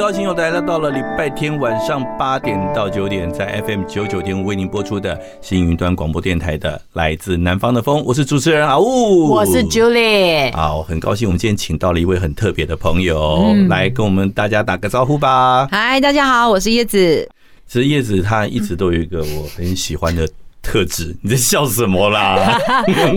[0.00, 10.56] 高兴又来到了礼拜天晚上八点到九点，在 FM 九九点五为您播出的新云端广播电台的《来自南方的风》，我是主持人阿雾，我是 Julie。
[10.56, 15.68] 好，很高兴我们今天请到了一位很特别的朋友，嗯、来跟我们大家打个招呼吧。
[15.70, 17.28] 嗨，大家好，我是叶子。
[17.66, 20.26] 其实叶子她一直都有一个我很喜欢的
[20.62, 22.58] 特质， 你在笑什么啦？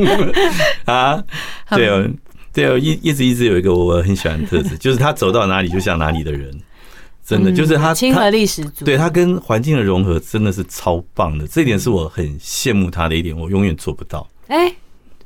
[0.83, 1.23] 啊，
[1.69, 2.05] 对哦。
[2.51, 6.55] 对哦，叶叶子一直有一个我很喜欢的特质，就是他走到哪里就像哪里的人，
[7.25, 8.83] 真的就是它亲和力十足。
[8.83, 14.27] 对，它跟环境的融合真的是超棒的，这一点是我很羡慕它的一点，我永远做不到。
[14.47, 14.73] 哎，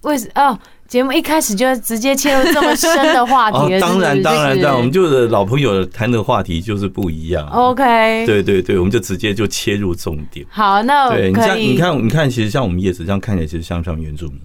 [0.01, 0.57] 为什哦？
[0.87, 3.57] 节目一开始就直接切入这么深的话题？
[3.57, 7.45] 哦，当然当然当然，我们就是老朋友谈的话题就是不一样。
[7.47, 10.45] OK，对对对，我们就直接就切入重点。
[10.49, 14.39] 好，那对你像你看你看，其实像我们叶子这样看起来，其实像不像原住民？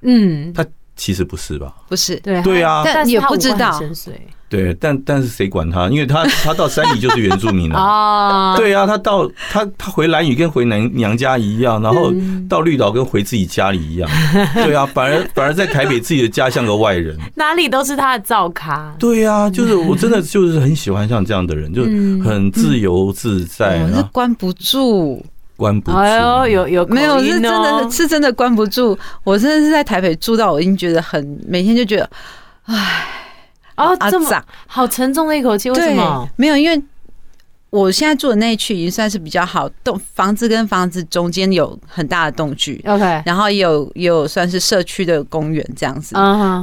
[0.00, 0.64] 嗯，他。
[0.96, 1.72] 其实不是吧？
[1.88, 3.80] 不是，对对啊，但也不知道。
[4.48, 5.88] 对，但但是谁管他？
[5.88, 8.54] 因为他他到山里就是原住民了啊。
[8.58, 12.12] 对啊，他到他他回兰屿跟回娘娘家一样，然后
[12.50, 14.10] 到绿岛跟回自己家里一样。
[14.52, 18.94] 对啊，反而反而在台北自己的家像个外人，哪里都是他的灶咖。
[18.98, 21.84] 对啊，就是我真的就是很喜欢像这样的人，就
[22.22, 25.24] 很自由自在，是关不住。
[25.56, 27.18] 关不住，哎呦，有有没有？
[27.20, 28.98] 是真的是真的关不住。
[29.22, 32.10] 我真的是在台北住到，我已经觉得很每天就觉得，
[32.64, 33.06] 唉，
[33.76, 36.28] 哦，这么好沉重的一口气，为什么？
[36.36, 36.82] 没有，因为
[37.70, 46.14] 我现在住的那一区已经算是比较好，栋房子跟房子中间有很大的动距，OK，然后也有也有算是社区的公园这样子，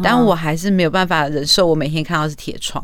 [0.04, 2.84] 但我还是没有办法忍受我每天看到是铁窗。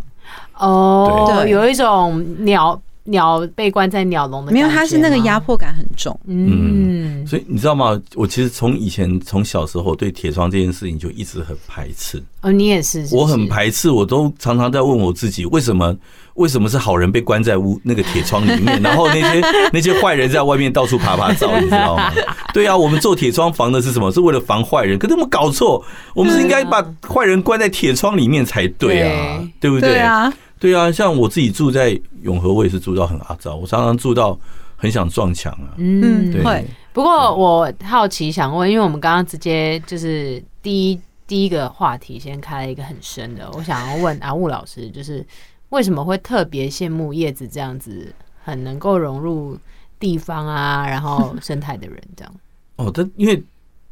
[0.58, 2.80] 哦，对，有一种鸟。
[3.06, 6.20] 鸟被关在鸟笼的，没有，它是那个压迫感很重。
[6.26, 8.00] 嗯，所以你知道吗？
[8.16, 12.22] 我其实从以前从小时候对铁窗这件事情就一直很排斥。
[12.42, 15.96] 哦，你也是，我很排斥，我都常常在问我自己，为什么
[16.34, 22.12] 为什么是好人被关在屋那个铁窗里面， 然后那些那些坏人在外面到处爬爬走，你知道吗？
[22.54, 24.12] 对啊，我们做铁窗防的是什么？
[24.12, 24.98] 是为了防坏人。
[24.98, 25.84] 可是我们搞错，
[26.16, 29.92] 我们是应该把坏人关在铁窗里面才对啊，对不对？
[29.92, 30.34] 对啊。
[30.60, 34.40] 对啊，像我自己住在永和，我也是住到很阿糟，我常常住到
[34.78, 35.74] 很想撞墙啊。
[35.78, 36.44] 嗯，对。
[36.44, 36.66] 会。
[36.94, 45.26] 不过我好奇想问，因为我们刚刚直接就是第一第一个话题先开了一个很深的，我想要问阿雾老师，就是
[45.70, 48.14] 为什么会特别羡慕叶子这样子
[48.44, 49.58] 很能够融入
[50.00, 52.34] 地方啊，然后生态的人这样？
[52.78, 53.44] 哦，这因为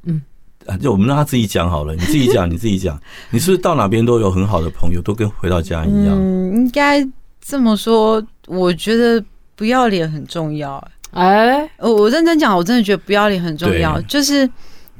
[0.04, 0.22] 嗯。
[0.68, 1.94] 啊，就我们让他自己讲好了。
[1.94, 3.00] 你自己讲，你自己讲。
[3.32, 6.16] 你是不是到哪边都有很好的朋友，都跟回到家一样？
[6.18, 7.06] 嗯，应该
[7.42, 8.26] 这么说。
[8.48, 9.24] 我觉得
[9.56, 10.86] 不要脸很重要。
[11.12, 14.02] 哎，我我认真讲，我真的觉得不要脸很重要。
[14.02, 14.50] 就是，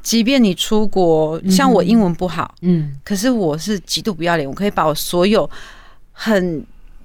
[0.02, 5.48] 即便你出国，像我英文不好，嗯，可是我是极度不要脸，我可以把我所有
[6.12, 6.64] 很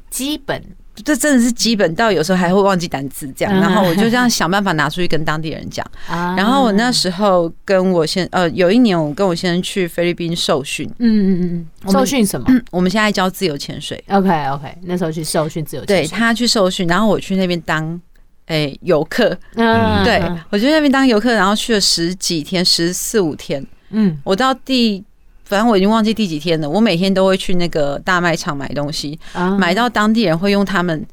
[0.10, 0.64] 基本。
[1.04, 5.86] 这真的是基本到有时候还会忘记单词这样，然后我就这样想办法拿出去跟当地人讲。
[6.08, 10.90] 然后我那时候跟我先呃，有一年我跟我先生去菲律宾受训。
[11.00, 12.48] 嗯嗯嗯，受训什么？
[12.72, 14.04] 我们现在教自由潜水。
[14.10, 16.08] OK OK，那时候去受训自由潜水。
[16.08, 18.00] 对，他去受训，然后我去那边当
[18.48, 19.38] 诶游客。
[19.56, 23.66] 嗯，对，我去那边当游客，然后去了十几天，十四五天。
[23.92, 25.04] 嗯，我到第。
[25.50, 26.70] 反正我已经忘记第几天了。
[26.70, 29.20] 我每天都会去那个大卖场买东西，
[29.58, 31.04] 买到当地人会用他们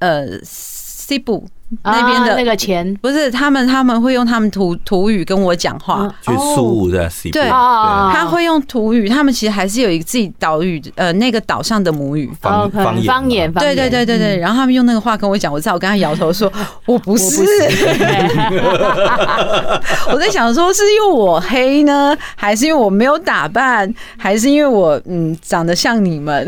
[0.00, 1.42] 呃 Cebu
[1.82, 14.36] 那边的那个钱不是他们，他们会用他们土土语跟我讲话，去宿务在对，他会用土语，他们其实还是有一个自己岛屿，呃，那个岛上的母语方方言，方言，对对对对对。
[14.38, 16.52] 然后他们用那个话跟我讲，我知道，我跟他摇头说，
[16.84, 17.42] 我不是。
[20.12, 26.46] 我在想说，是因为我黑呢，还是因为我没有打扮，还是因为我嗯长得像你们？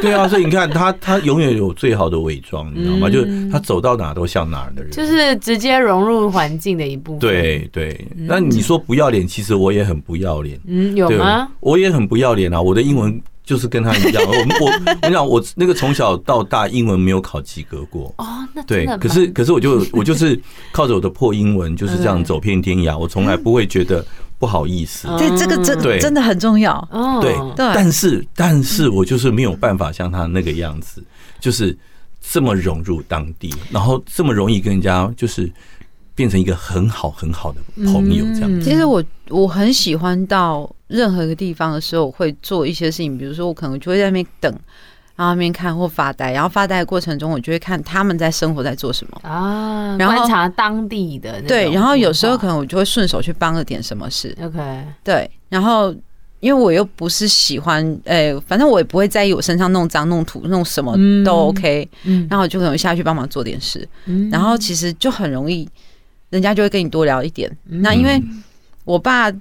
[0.00, 3.08] 对啊，所以你看他，他永远有最好的伪装，你知道吗？
[3.08, 3.83] 就是他走。
[3.84, 7.20] 到哪都像哪儿的人，就是直接融入环境的一部分。
[7.20, 10.58] 对对，那你说不要脸，其实我也很不要脸。
[10.66, 11.46] 嗯，有吗？
[11.60, 12.60] 我也很不要脸啊！
[12.60, 14.22] 我的英文就是跟他一样。
[14.26, 14.72] 我我
[15.02, 18.12] 我讲，我那个从小到大英文没有考及格过。
[18.16, 20.40] 哦，那对，可是可是我就 我就是
[20.72, 24.04] 靠着我的破英文就是这样走遍天涯，我从来不会觉得
[24.38, 25.06] 不好意思。
[25.18, 26.88] 对，这个真真的很重要。
[27.20, 31.04] 对对，但是但是我就是没有办法像他那个样子，
[31.38, 31.76] 就是。
[32.30, 35.50] 这么融入当地，然后这么容易跟人家就是
[36.14, 37.60] 变成一个很好很好的
[37.92, 38.62] 朋友，这样子。
[38.62, 44.52] 其实我我很喜欢到任何一个地方的时候，我会做一些事情，比如说我可能就会在那边等，
[45.14, 54.36] 然后那边看或发呆，然后发呆的过程中，我就会看他们在生活在做什么啊，然后观察当地的对，然后有时候可能我就会顺手去帮了点什么事。
[54.40, 54.58] OK，
[55.04, 55.94] 对，然后。
[56.44, 60.94] 因为我又不是喜欢，诶、欸，反正我也不会在意我身上弄脏、弄土、弄什么
[61.24, 65.66] 都 OK，嗯，然后我就可能下去帮忙做点事，嗯，然后其实就很容易，
[66.28, 67.50] 人家就会跟你多聊一点。
[67.64, 68.22] 那因为
[68.84, 69.32] 我爸，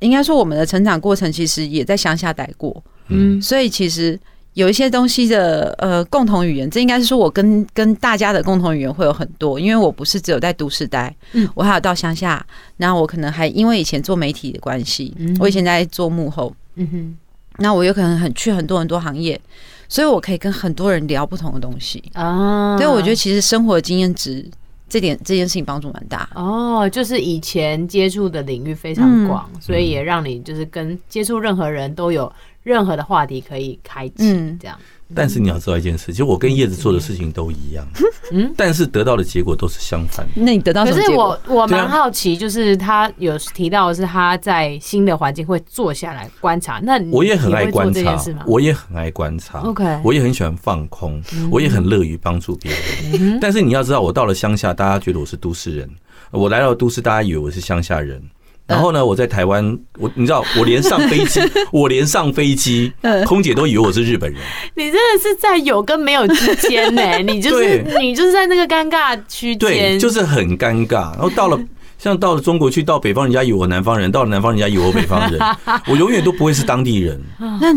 [0.00, 4.20] 应该说我们的成长过程其实也在乡下待过，嗯，所以其实。
[4.54, 12.44] 有一些东西的呃共同语言，这应该是说我跟跟大家的共同语言会有很多，因为我不是只有在都市待，嗯，我还有到乡下，
[12.76, 17.16] 然后我可能还因为以前做媒体的关系，嗯，我以前在做幕后，嗯哼，
[17.58, 19.40] 那我有可能很去很多很多行业，
[19.88, 22.02] 所以我可以跟很多人聊不同的东西。
[22.12, 24.48] 啊，所以我觉得其实生活的经验值
[24.88, 26.28] 这点这件事情帮助蛮大。
[26.36, 32.32] 哦，就是以前接触的领域非常广，所以也让你就是跟接触任何人都有。
[32.64, 34.76] 任何的话题可以开启，这样。
[35.14, 37.86] 但是你要知道一件事，其实我跟叶子做的事情都一样，
[38.32, 40.26] 嗯，但是得到的结果都是相反。
[40.34, 41.36] 那你得到什么结果？
[41.36, 46.80] 可是我我蛮好奇，就是他有提到的是他在新的环境会坐下来观察。
[46.82, 49.60] 那我也很爱观察，我也很爱观察。
[49.60, 51.22] OK，我也很喜欢放空，
[51.52, 53.38] 我也很乐于帮助别人。
[53.38, 55.86] 但是你要知道，我到了乡下，大家觉得我是都市人；
[56.30, 58.20] 我来到都市，大家以为我是乡下人。
[58.66, 61.38] 然后呢，我在台湾，我你知道，我连上飞机，
[61.70, 62.90] 我连上飞机，
[63.26, 64.40] 空姐都以为我是日本人。
[64.74, 67.02] 你真的是在有跟没有之间呢？
[67.20, 71.12] 你就是你就是在那个尴尬区间，对，就是很尴尬。
[71.12, 71.60] 然后到了
[71.98, 75.38] 像到了中国去，到北方人家以为我南方人，到了南方人家以为我北方人，
[75.86, 77.20] 我永远都不会是当地人。
[77.60, 77.68] 那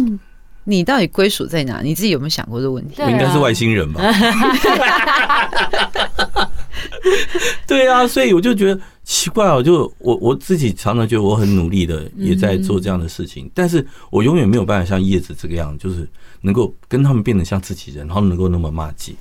[0.63, 1.81] 你到底归属在哪？
[1.84, 3.01] 你自己有没有想过这个问题？
[3.01, 4.01] 我应该是外星人吧？
[7.68, 8.80] 对啊，所以我就觉得。
[9.09, 16.06] 奇怪哦，就我我自己常常觉得我很努力的也在做这样的事情，但是我永远没有办法像叶子这个样，就是
[16.42, 19.13] 能够跟他们变得像自己人，然后能够那么骂街。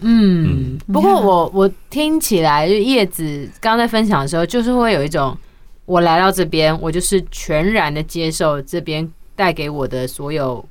[0.00, 5.38] 嗯，不过我我听起来，就叶子刚刚在分享的时候，就是会有一种
[5.84, 10.68] 我来到这边，我就是全然的接受这边带给我的所有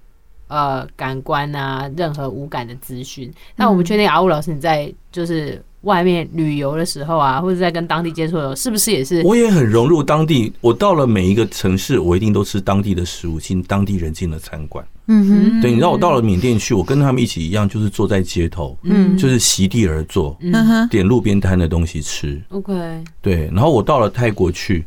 [0.49, 3.33] 呃感官啊，任何无感的资讯。
[3.55, 5.63] 那我们确定阿雾老师你在就是。
[5.81, 9.21] 外面旅游的时候啊，或者在跟当地接触的时候，是不是也是？
[9.23, 10.53] 我也很融入当地。
[10.61, 14.85] 我到了每一个城市，我一定都吃当地的食物，进当地人进了餐馆。
[15.07, 22.39] 嗯哼，对，你知道我到了缅甸去，我跟他们一起一样，就是坐在街头，嗯，就是席地而坐，嗯哼，点路边摊的东西吃。
[22.49, 23.49] OK，对。
[23.53, 24.85] 然后我到了泰国去，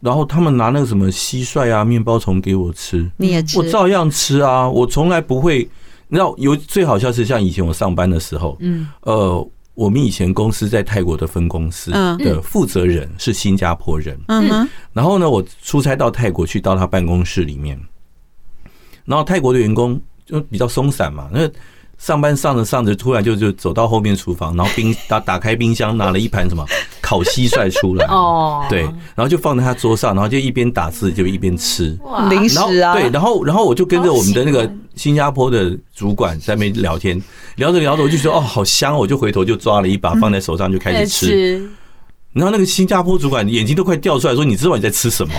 [0.00, 4.68] 然后他们拿那个什么蟋蟀啊、面包虫给我吃，你也吃，我照样吃啊。
[4.70, 5.68] 我从来不会，
[6.06, 9.46] 你知道，有最好笑是像以前我上班的时候，嗯，呃。
[9.76, 17.78] 我们以前公司在泰国的分公司的负责人是新加坡人，嗯，然后呢，我出差到泰国去，到他办公室里面，
[19.04, 21.48] 然后泰国的员工就比较松散嘛，那
[21.98, 26.66] 上班上着上着，突然就就走到后面厨房，然后冰打打开冰箱，拿了一盘什么
[27.06, 28.82] 烤蟋蟀出来，哦，对，
[29.14, 31.96] 然后就放在他桌上，然后就一边打字就一边吃
[32.28, 37.22] 零食啊，对，然后然后我就跟着我们的那个新加坡的主管在那边聊天。
[37.54, 38.94] 聊着聊着，我就说哦，好香！
[38.94, 41.70] 我就回头就抓了一把，放在手上就开始吃。
[42.34, 45.32] 然后那个新加坡主管眼睛都快掉出来，说：“你知道你在吃什么？”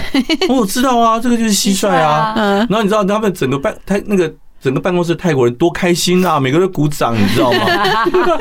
[0.50, 2.34] 我知道啊，这个就是蟋蟀啊。
[2.36, 7.60] 然后你知道他们整个办他那个整个办公室泰国人多开心啊，每个人鼓掌，你知道吗？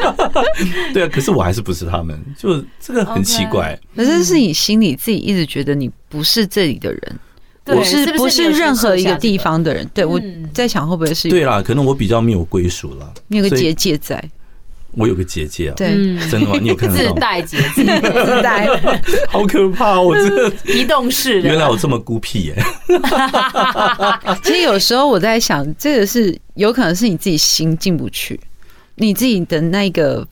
[0.93, 3.79] 对啊，可是我还是不是他们，就这个很奇怪。
[3.95, 7.19] 可是是你心里自己一直觉得你不是这里的人。
[7.69, 9.85] 我是不是任何一个地方的人？
[9.93, 10.21] 对，我
[10.55, 11.29] 在想会不会是？
[11.29, 14.23] 对啦，可能我比较没有归属了，没有个结界在。
[14.97, 15.89] 我有个姐姐啊，对，
[16.31, 16.57] 真的吗？
[16.61, 16.97] 你有看到？
[16.97, 18.67] 自带姐姐，自带，
[19.29, 20.01] 好可怕！
[20.01, 22.57] 我真的 移动式的，原来我这么孤僻耶。
[24.43, 28.41] 其实有时候我在想，这个是有可能是你自己心进不去，
[28.97, 30.27] 你自己的那个。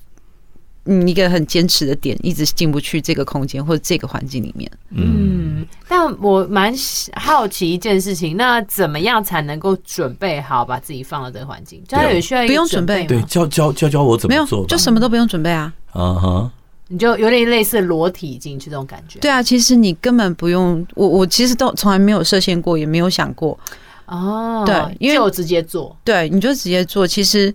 [0.87, 4.71] 你一个很坚持的点，一直进不去这个空间或者这个环境里面。
[4.91, 6.75] 嗯，但我蛮
[7.15, 11.83] 好奇一件事情，那怎么样才能够准备好把自己放到这个环境？
[11.89, 15.73] 就有需要一个不用准备，对，教教教教我怎么做，就什么都不用准备啊。
[15.93, 16.53] 啊哈，
[16.89, 19.19] 你就有点类似裸体进去这种感觉。
[19.21, 23.59] 对啊，其实你根本不用，我我其实都从来没有设限过，也没有想过。
[24.05, 27.55] 哦，对，因为就直接做，对，你就直接做，其实。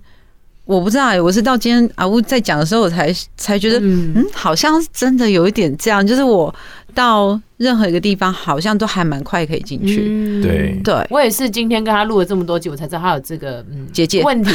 [0.70, 6.54] 我不知道哎，我是到今天阿乌在讲的时候，我才才觉得，嗯，好像真的有一点这样，就是我
[7.00, 10.04] 到任何一个地方，好像都还蛮快可以进去。
[10.06, 14.52] 嗯、对，对我也是今天跟他录了这么多集，我才知道他有这个嗯结界问题。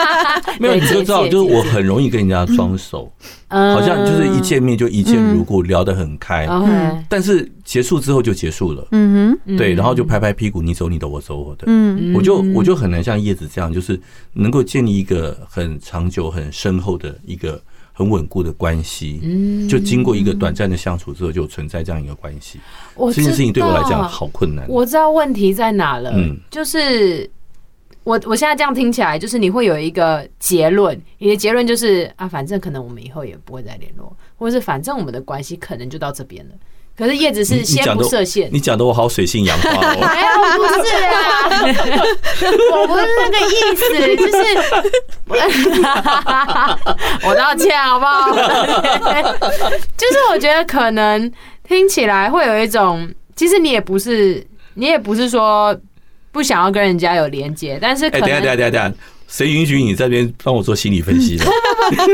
[0.58, 3.12] 没有，你就知道，就是我很容易跟人家装熟。
[3.48, 6.48] 好像就是一见面就一见如故，聊得很开。
[7.08, 8.88] 但是结束之后就结束了。
[8.92, 11.64] 嗯哼，对，然后就拍拍屁股，你走你的，我走我的。
[11.66, 14.00] 嗯，我就我就很难像叶子这样，就是
[14.32, 17.60] 能够建立一个很长久、很深厚的一个
[17.96, 19.20] 很稳固的关系。
[19.24, 22.60] 嗯，就经过一个短暂的相处之后，就存在这样一个关系。
[22.94, 24.66] 我这件事情对我来讲好困难。
[24.68, 26.12] 我知道问题在哪了。
[26.14, 27.28] 嗯，就是。
[28.06, 36.54] 我我现在这样听起来，就是你会有一个结论，你的结论就是啊，反正可能我们以后也不会再联络，或者是反正我们的关系可能就到这边了。
[36.96, 39.96] 可是叶子是先不设限，你讲的我好水性杨花哦。
[40.00, 41.12] 没有，不是啊，
[42.72, 43.82] 我不是那个意思，
[44.16, 44.36] 就是
[47.26, 48.32] 我道歉好不好？
[49.96, 51.30] 就是我觉得可能
[51.68, 55.78] 听起来会有一种，其实你也不是，你也不是说。
[56.32, 58.28] 不想要跟人家有连接，但是可能……
[58.28, 58.92] 哎，等下，等下，等下，
[59.28, 61.44] 谁允许你这边帮我做心理分析的？
[61.88, 62.06] 今天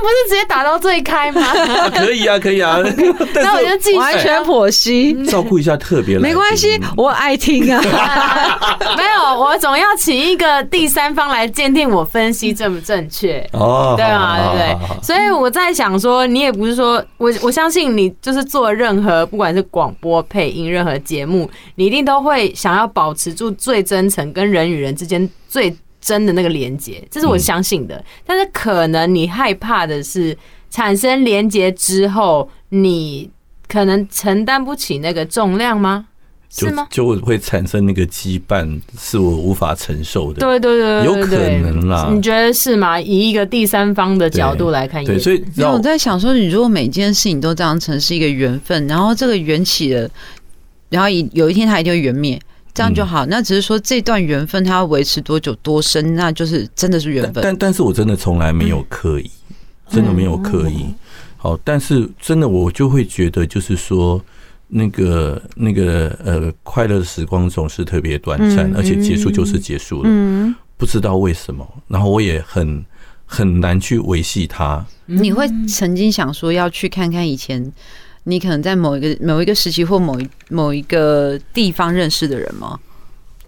[0.00, 1.40] 不是直接打到最开吗？
[1.42, 2.78] 啊、可以啊，可以啊。
[3.34, 6.18] 那我就继续完全剖析，照顾一下特别。
[6.18, 7.80] 没关系，我爱听啊。
[8.96, 14.36] 没有，我总要请一个第三方来鉴定我分析正不正确哦，对吗？
[14.38, 15.02] 对不对？
[15.02, 25.76] 所以我在想说，你也不是说我我相信你，就是做任何不管是广播配音任何节目，你一定都会想要保持住最真诚跟人与人之间最。
[25.98, 28.04] 真的那个连接，这是我相信的。
[28.24, 30.36] 但是可能你害怕的是
[30.70, 33.28] 产生连接之后，你
[33.66, 36.06] 可能承担不起那个重量吗？
[36.48, 36.86] 是吗？
[36.90, 40.38] 就会产生那个羁绊，是我无法承受的。
[40.38, 42.08] 对对对，有可能啦。
[42.14, 43.00] 你觉得是吗？
[43.00, 50.08] 以一个第三方的角度来看，对，所以那我在想说，你如果每件事情都当成是一个缘分，然后这个缘起了，
[50.88, 52.40] 然后有一天它一定会缘灭。
[52.76, 57.32] 这样就好，那只是说这段缘分它要维持多久多深，那就是真的是缘分。
[57.36, 59.30] 但但，但是我真的从来没有刻意，
[59.88, 60.84] 真的没有刻意。
[61.38, 64.22] 好，但是真的我就会觉得，就是说
[64.68, 71.66] 那个那个呃，快乐的时光总是特别短暂，而且结束就是结束了，嗯不知道为什么。
[71.88, 72.84] 然后我也很
[73.24, 74.84] 很难去维系它。
[75.06, 77.72] 你会曾经想说要去看看以前。
[78.28, 82.76] 你可能在某一个某一个时期或某一某一个地方认识的人吗？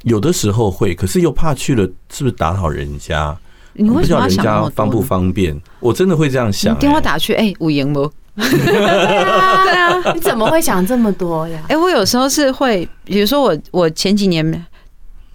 [0.04, 1.82] 有的时候会，可是又怕去了，
[2.12, 3.37] 是不是打扰人家？
[3.73, 4.70] 你为什么要想人家？
[4.70, 5.61] 方不方便？
[5.80, 6.78] 我真的会这样想、欸。
[6.78, 8.08] 电话打去，哎、欸，五言不？
[8.37, 11.58] 对啊，你怎么会想这么多呀？
[11.64, 14.64] 哎、欸，我有时候是会，比如说我我前几年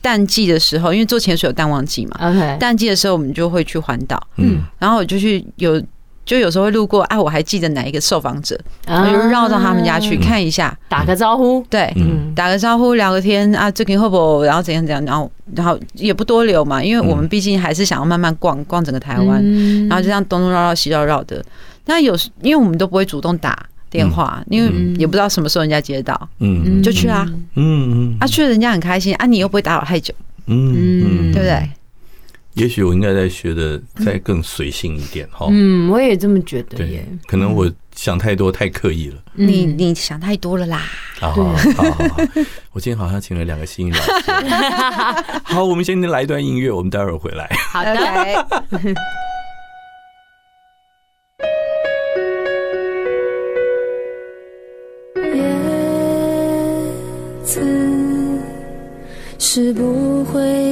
[0.02, 5.84] 淡季的时候，因为做潜水有淡旺季嘛，OK，淡季的时候我们就会去环岛，嗯，然后我就去有。
[6.26, 11.94] 就有时候会路过，啊，我还记得哪一个受访者，我就绕到他们家去看一下，打个招呼，对，
[12.36, 19.44] 打个招呼，聊个天啊，最近会不会，然后怎样怎样，然后然后也不多留嘛，因为我们毕竟还是想要慢慢逛逛整个台湾，
[19.88, 21.44] 然后就这样东东绕绕西绕绕的。
[21.86, 28.14] 那有时因为我们都不会主动打电话，因为也不知道什么时候人家接到，嗯，就去啊，嗯。
[28.14, 30.14] 嗯，啊去了人家很开心啊，你又不会打扰太久，
[30.48, 31.70] 嗯，对不对？
[32.54, 35.48] 也许我应该在学的再更随性一点哈。
[35.50, 37.04] 嗯，我也这么觉得耶。
[37.26, 39.16] 可能我想太多，太刻意了。
[39.34, 40.84] 你你想太多了啦。
[41.20, 42.24] 好好好好，
[42.74, 44.00] 我今天好像请了两个新人。
[45.44, 47.50] 好，我们先来一段音乐，我们待会儿回来。
[47.74, 47.94] 好的。
[59.46, 60.03] 是不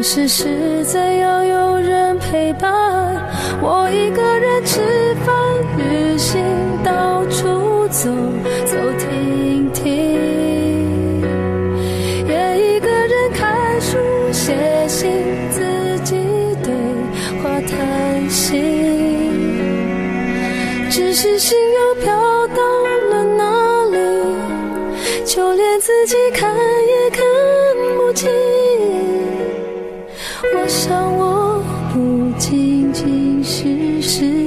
[0.00, 2.72] 当时是怎样有人陪伴，
[3.60, 4.80] 我一个人吃
[5.26, 5.36] 饭、
[5.76, 6.42] 旅行、
[6.82, 8.08] 到处走
[8.64, 9.92] 走停停，
[12.26, 13.98] 也一个人看书、
[14.32, 15.10] 写信，
[15.50, 16.16] 自己
[16.64, 16.72] 对
[17.42, 18.58] 话谈心。
[20.88, 22.39] 只是心又飘
[34.00, 34.39] 是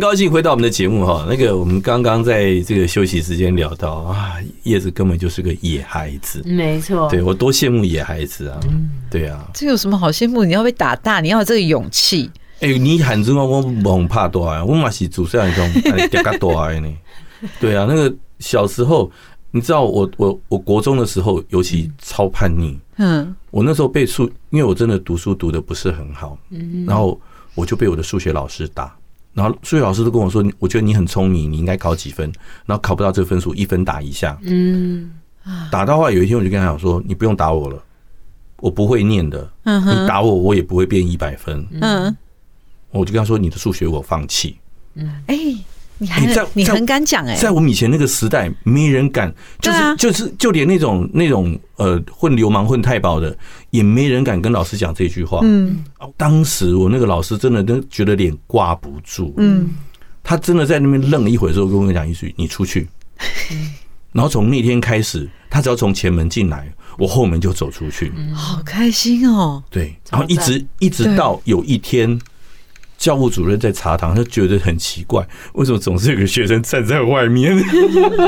[0.00, 1.26] 很高兴回到我们的节目哈。
[1.28, 7.06] 那个，我们刚刚在这个休息时间聊到啊，叶子根本就是个野孩子，没错。
[7.10, 8.58] 对，我多羡慕野孩子啊！
[9.10, 10.42] 对啊，这有什么好羡慕？
[10.42, 12.30] 你要被打大，你要有这个勇气。
[12.60, 14.64] 哎，你喊着我，我猛怕多啊！
[14.64, 16.90] 我嘛是祖上那种嗲嘎多啊呢。
[17.60, 19.12] 对啊，那个小时候，
[19.50, 22.78] 你知道我我我国中的时候，尤其超叛逆。
[22.96, 27.20] 嗯，我那时候被数，因为我真的读书读的不是很好，嗯，然后
[27.54, 28.96] 我就被我的数学老师打。
[29.32, 32.30] 然后数学老师都跟我说：“我觉得你很聪明，你应该考几分。
[32.66, 34.38] 然后考不到这个分数，一分打一下。
[34.42, 35.12] 嗯，
[35.70, 37.82] 打到话有一天我就跟他讲说：你不用打我了，
[38.58, 39.50] 我不会念的。
[39.64, 41.66] 嗯，你打我，我也不会变一百分。
[41.80, 42.16] 嗯，
[42.90, 44.58] 我就跟他说：你的数学我放弃。
[44.94, 45.36] 嗯，哎。”
[46.02, 53.36] 你还在你很敢讲哎，在我们以前那个时代，没人敢，就是就是就连那种那种呃混流氓混太保的，
[53.68, 55.40] 也没人敢跟老师讲这句话。
[55.42, 55.84] 嗯，
[56.16, 59.34] 当时我那个老师真的都觉得脸挂不住。
[59.36, 59.68] 嗯，
[60.22, 62.88] 他真的在那边愣了一会儿之后，跟我讲一句：“你出去。
[64.12, 68.10] ”然后从那天开始，他只要从前门进来，我后门就走出去。
[68.34, 69.62] 好开心哦！
[69.68, 72.18] 对，然后一直一直到有一天。
[73.00, 77.56] 教务主任在茶堂，他觉得很奇怪，为什么总是有个学生站在外面？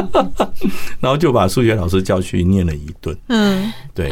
[0.98, 3.14] 然后就把数学老师叫去念了一顿。
[3.28, 4.10] 嗯，对。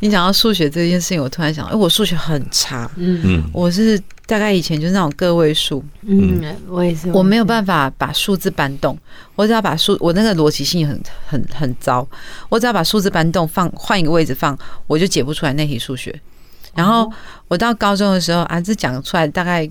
[0.00, 2.88] 你讲到数学这件事情，我突然想，哎，我数学很差。
[2.96, 5.82] 嗯嗯，我是大概以前就是那种个位数。
[6.02, 7.10] 嗯，我也是。
[7.12, 8.98] 我没有办法把数字搬动，
[9.34, 12.06] 我只要把数，我那个逻辑性很很很糟。
[12.50, 16.14] 我只要把数字搬动，放换一个位置放，我就解不出来那题数学。
[16.74, 17.10] 然后
[17.48, 19.66] 我到高中的时候啊，这讲出来大概。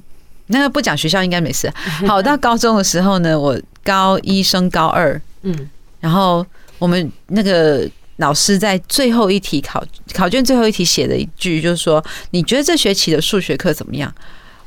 [0.51, 1.71] 那个不讲学校应该没事。
[2.07, 6.45] 好，到高中的时候呢，我高一升高二，嗯，然后
[6.77, 9.83] 我们那个老师在最后一题考
[10.13, 14.13] 考卷最后一题写了一句，就是说你觉得这学期的数学课怎么样？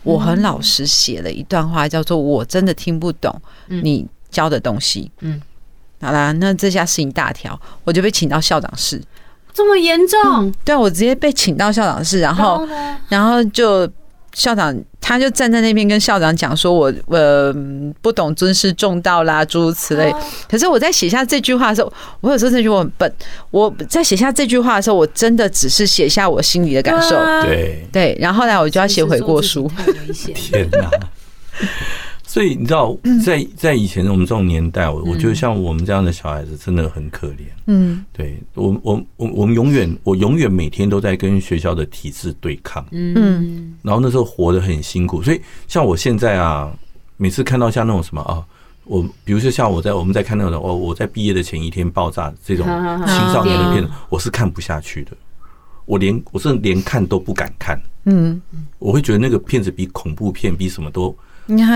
[0.03, 3.35] 我很老实写了一段话，叫做我真的听不懂
[3.69, 5.11] 你教的东西。
[5.21, 5.41] 嗯，
[6.01, 9.01] 好啦，那这下事情大条，我就被请到校长室。
[9.53, 10.53] 这么严重？
[10.65, 12.69] 对啊，我直接被请到校长室，然后
[13.09, 13.91] 然后就。
[14.35, 17.55] 校长他就站在那边跟校长讲说：“我呃
[18.03, 20.13] 不懂尊师重道啦，诸如此类。”
[20.51, 23.13] 可是我在写下这句话的时候，我有时候这句话很笨。
[23.51, 27.17] 我在写下这句话的时候，我真的只是写下我心里的感受。
[27.43, 29.71] 对对，然后后来我就要写悔过书。
[30.35, 30.91] 天哪！
[32.35, 37.45] 所以你知道，在在以前我们这种年代，我我觉得像我们这样的小孩子真的很可怜。
[37.67, 42.85] 嗯，对我我我我们永远我永远每天都在跟学校的体制对抗。
[42.91, 46.77] 嗯，然后那时候活得很辛苦，所以像我现在啊，
[47.19, 48.43] 每次看到像那种什么啊，
[48.83, 55.13] 我比如说像我在我们在看那种哦，我在毕业的前一天爆炸这种青少年的片子，我是看不下去的。
[55.85, 57.81] 我连我是连看都不敢看。
[58.07, 58.43] 嗯，
[58.81, 61.17] 我会觉得那个片子比恐怖片比什么都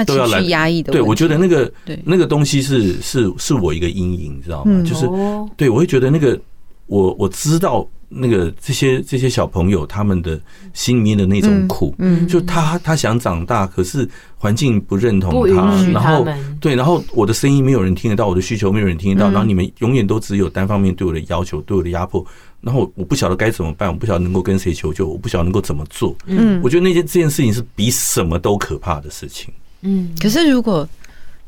[0.06, 0.92] 都要来压抑的。
[0.92, 1.72] 对，我觉得那个
[2.04, 4.82] 那个东西是是是我一个阴影，你知道吗？
[4.84, 5.08] 就是
[5.56, 6.38] 对我会觉得那个
[6.86, 7.88] 我我知道。
[8.10, 10.40] 那个这些这些小朋友他们的
[10.72, 16.26] 心里面的那种苦，嗯，就他他想长大，可是环境不认同他，然后
[16.58, 22.24] 对，然后我的声音没有人听得到，我的需求没有人听得到，然后你们永远都只有单方面对我的要求，对我的压迫，
[22.60, 30.88] 然后我不晓得该怎么办，我不晓得能够跟谁求救，我不晓得能够怎么做，嗯，我觉得那件这件事情是比什么都可怕的事情，嗯，可是如果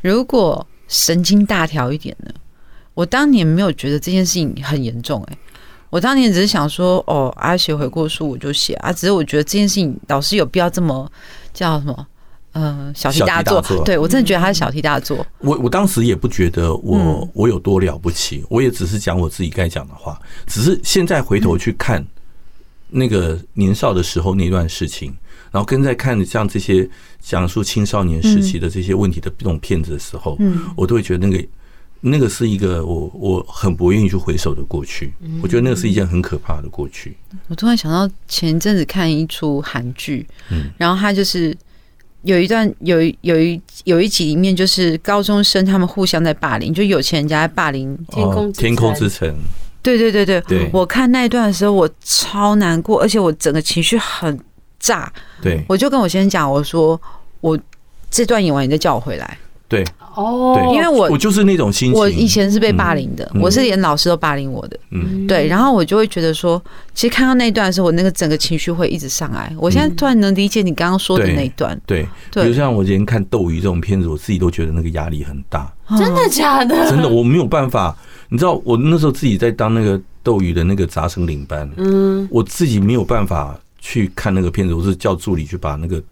[0.03, 2.33] 如果神经大条一点呢？
[2.95, 5.39] 我当年没有觉得这件事情很严重，哎。
[5.89, 8.75] 我当年只是想说，哦，啊写悔过书我就写。
[8.75, 11.11] 啊，只是我觉得这件事情老师有必要这么
[11.53, 12.07] 叫什么，
[12.53, 13.63] 呃，小题大做。
[13.85, 15.27] 对，我真的觉得他是小题大做。
[15.39, 20.21] 我我当时也不觉得我我有多了不起，我也只是讲我自己该讲的话。
[20.47, 22.05] 只是现在回头去看
[22.89, 25.15] 那个年少的时候那段事情，
[25.51, 26.89] 然后跟在看像这些
[27.21, 31.47] 讲述青少年时期的这些问题的这种片子的时候，嗯，我都会觉得那个。
[32.03, 37.15] 那个是一个我我很不愿意去回首的过去，我觉得那个是一件很可怕的过去。
[37.49, 41.55] 我突然想到前一阵子看一出韩剧，嗯，然后他就是
[42.23, 49.35] 有一段有有一有一集里面就是高中生他们互相在霸凌，就有钱人家在霸凌天空天空之城。
[49.83, 54.39] 对对对对，对我看那一段的时候我超难过，而且我整个情绪很
[54.79, 55.11] 炸。
[55.41, 57.01] 对，我就跟我先生讲，我说
[57.41, 57.59] 我
[58.11, 59.39] 这段演完你再叫我回来。
[59.69, 59.85] 对。
[60.15, 66.61] 哦，对，因为我我就是那种心情，我以前是被霸凌的，我是连老师都霸凌我的，嗯，对，然后我就会觉得说，
[66.95, 69.53] 其实看到那一段的时候，我那个整个情绪会一直上来。
[69.57, 76.75] 我现在突然能理解你刚刚说的那一段，对，比如像我今天看《斗鱼》这种片子，我自己都觉得那个压力很大，真的假的？
[76.91, 77.97] 真的，我没有办法，
[78.29, 86.03] 你知道，我那时候自己在当那个斗鱼的那个杂声领班，嗯，我自己没有办法去看那个片子，我是叫助理去把那个。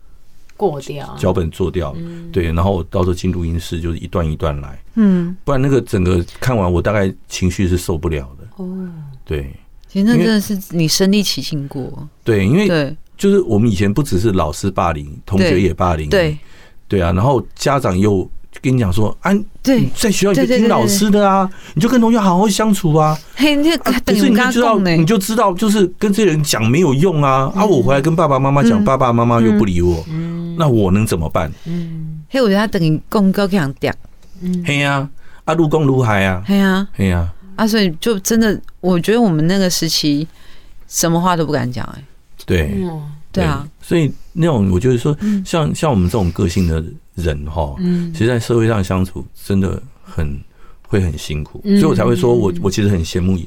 [0.58, 1.16] 过掉。
[1.16, 1.96] 脚本做掉，
[2.30, 8.90] 对，然后我到时候进录音室就是一段一段来，嗯，不然那个整个看完我大概情绪是受不了的，哦，
[9.24, 9.50] 对，
[9.86, 16.36] 其实那真的是你身历其境过，对，因为就是我们以前不只是老师霸凌，同学也霸凌，对，
[16.86, 18.30] 对啊，然后家长又。
[18.60, 23.16] 跟你讲说，啊，对，在学校你就听老师的啊，你就跟同学好好相处啊。
[23.36, 27.52] 嘿，那可是你就知道，你就知道，就是跟这些人讲没有用啊。
[27.54, 30.04] 啊，我回来跟爸爸妈妈讲，爸爸妈妈又不理我，
[30.56, 31.52] 那我能怎么办？
[31.66, 33.92] 嗯，嘿，我觉得他等于功高这样掉。
[34.40, 35.08] 嗯，嘿呀，
[35.44, 40.26] 啊，如公如海啊，嘿呀，嘿呀，啊，所以就真的，我觉得我们那个时期
[40.88, 42.02] 什么话都不敢讲，哎，
[42.44, 42.76] 对，
[43.30, 46.82] 对啊，所以那种我觉得说，像像我们这种个性的。
[47.18, 47.74] 人哈，
[48.12, 50.38] 其实，在社会上相处真的很
[50.82, 53.38] 会很辛苦，所以我才会说我我其实很羡慕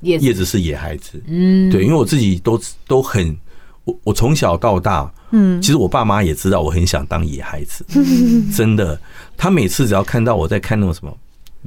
[0.00, 3.36] 叶子是野孩子，嗯，对，因为我自己都都很
[3.84, 7.84] 我我从小到大，嗯，其实我爸妈也知道我很想当野孩子，
[8.54, 9.00] 真的，
[9.36, 11.10] 他每次只要看到我在看那种什么。《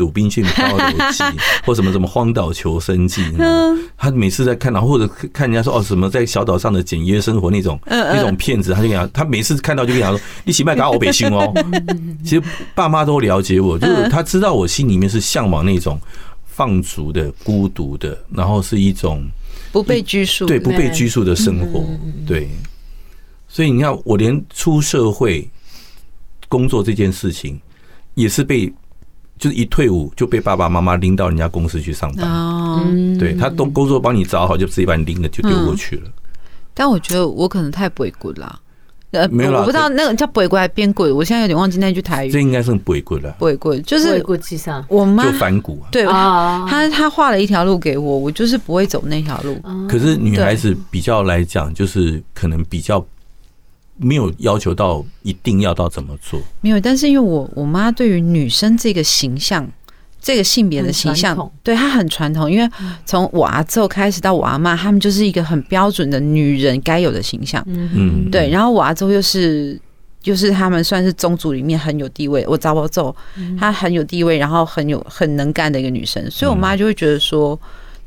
[0.02, 1.24] 鲁滨逊漂流记》
[1.64, 3.22] 或什么什么《荒岛求生记》，
[3.96, 11.54] 他每次在看到或者看人家说哦什么在小岛上的简约生活那种那种片子，他就跟他他每次看到就跟他说：“你起码搞我北京哦。
[12.26, 12.42] ”其实
[12.74, 16.02] 爸妈都了解我，就是他知道我心里面是向往那种
[16.46, 19.24] 放逐的、孤独的，然后是一种
[19.72, 21.86] 不被拘束，对不被拘束的生活。
[22.26, 22.50] 对，
[23.48, 25.48] 所以你看，我连出社会
[26.50, 27.62] 工作这件事情
[28.16, 28.74] 也是被。
[29.42, 32.86] 就是一退伍就被爸爸妈妈拎到人家公司去上班，哦，
[33.18, 36.04] 对他都工作帮你找好，就自己把你拎了就丢过去了。
[36.76, 38.60] 但我觉得我可能太背骨了，
[39.10, 42.30] 呃，没有，我不知道那个叫鬼鬼还是边鬼，我现在有点忘记那句台语。
[42.30, 44.24] 这应该是鬼鬼了，鬼鬼就是
[44.88, 49.60] 我妈就反骨，对啊，他他画了一条路给我，我就是不会走那条路。
[49.90, 53.04] 可是女孩子比较来讲，就是可能比较。
[54.02, 56.80] 没有要求到一定要到怎么做，没有。
[56.80, 59.70] 但是因为我我妈对于女生这个形象，
[60.20, 62.52] 这个性别的形象，对她很传统。
[62.52, 62.68] 因为
[63.06, 67.64] 从我阿祖开始到我阿妈，他们就是一个很标准的女人该有的形象。
[67.68, 68.50] 嗯，对。
[68.50, 69.80] 然后我阿祖又是，
[70.20, 72.44] 就是他们算是宗族里面很有地位。
[72.48, 73.16] 我找我祖，
[73.60, 77.60] 她很有地位，然后很有很能干的一个女生，所以我妈就会觉得说。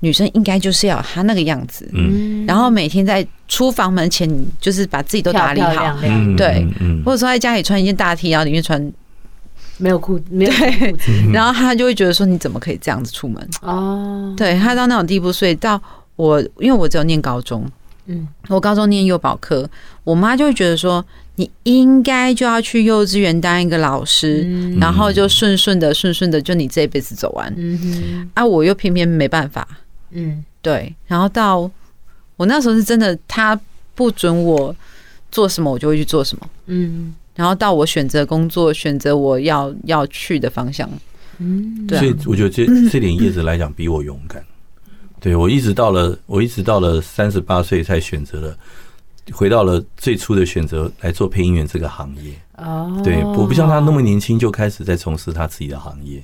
[0.04, 4.28] 女生应该就是要她那个样子，嗯，然后每天在出房门前，
[4.60, 6.66] 就是把自己都打理好，漂漂亮亮，对，
[7.04, 8.92] 或者说在家里穿一件大 T，然后里面穿
[9.78, 13.48] 没有裤，没有裤子，然后她就会觉得说，你怎么可以这样子出门？
[13.62, 15.80] 哦，对，她到那种地步，所以到
[16.16, 17.66] 我，因为我只有念高中，
[18.06, 19.68] 嗯，我高中念幼保科，
[20.04, 21.04] 我妈就会觉得说，
[21.36, 27.52] 你应该就要去幼稚园当一个老师，嗯、然后就顺顺的、顺顺的，就你这一辈子走完。
[27.56, 29.66] 嗯啊，我又偏偏没办法。
[30.14, 30.94] 嗯，对。
[31.06, 31.70] 然后到
[32.36, 33.58] 我那时候是真的，他
[33.94, 34.74] 不准我
[35.30, 36.48] 做什么，我就会去做什么。
[36.66, 37.14] 嗯。
[37.34, 40.88] 然后到我选择工作，选择我要要去的方向。
[41.38, 42.00] 嗯，对、啊。
[42.00, 44.42] 所以我觉得这这点叶子来讲比我勇敢。
[45.20, 48.56] 对，我一直到了，我一直到了三十八岁才选择了。
[49.32, 56.22] 回到了最初的选择来做配音员这个行业哦，对，我不像他那么年轻就开始在从事他自己的行业，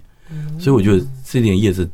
[0.59, 1.89] 所以我觉得这点也是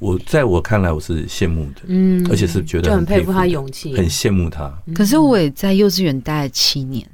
[0.00, 4.68] 我在我看来我是羡慕的，嗯，而且是觉得很佩服他勇气，很羡慕他。
[4.92, 7.06] 可是我也在幼稚园待了七年。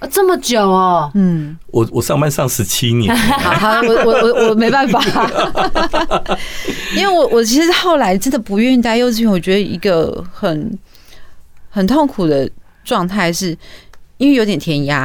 [0.00, 5.00] 啊，这么久哦，嗯，我我上班上十七年， 好，我我我我没办法，
[6.96, 10.78] 因为我我其实后来真的不愿意待幼稚园，我觉得一个很。
[11.74, 12.46] 很痛苦的
[12.84, 13.56] 状态，是
[14.22, 15.00] 因为有点填鸭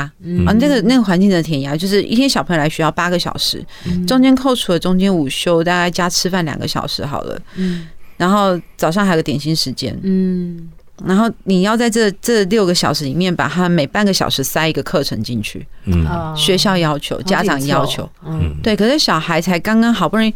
[0.45, 3.65] 啊，那个那个环境的填鸭，就是一天小朋友来学校八个小时，
[4.05, 7.87] 中间扣除了中间午休，大概加吃饭两个小时好了，嗯。
[8.15, 10.69] 然后早上还有个点心时间，嗯，
[11.03, 20.29] 然后你要在这这六个小时里面，把他每半个小时塞一个课程进去，嗯，学校要求，家长要求，嗯，对，可是小孩才刚刚好不容易，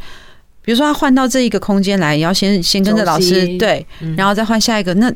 [0.64, 3.86] 比如说他换到这一个空间来，要先先跟着老师对，
[4.18, 5.14] 然后再换下一个那。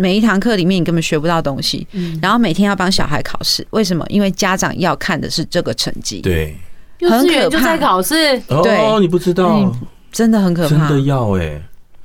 [0.00, 1.86] 每一堂课里面你根本学不到东西，
[2.22, 4.02] 然后每天要帮小孩考试，为什么？
[4.08, 6.22] 因为家长要看的是这个成绩。
[6.22, 6.56] 对，
[7.00, 8.14] 很可怕，就在考试。
[8.48, 9.70] 哦，你不知道，
[10.10, 11.60] 真的很可怕，真的要哎。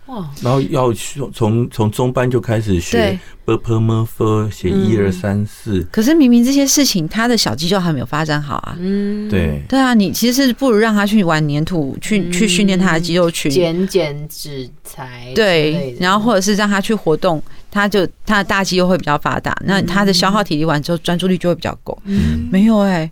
[0.07, 0.29] 哇！
[0.41, 0.93] 然后要
[1.33, 5.81] 从从中班就开始学 b p m f 写一二三四。
[5.91, 8.75] 可是明明这些事情，他的小肌肉还没有发展好啊。
[8.79, 15.31] 嗯，对对啊，你其实是不如让他去玩粘土，去去训练他的肌肉群，剪剪纸材。
[15.33, 17.41] 对，然后或者是让他去活动，
[17.71, 19.57] 他就他的大肌肉会比较发达。
[19.65, 21.97] 那他的消耗体力完之后，专注力就会比较够。
[22.05, 23.09] 嗯，没有哎，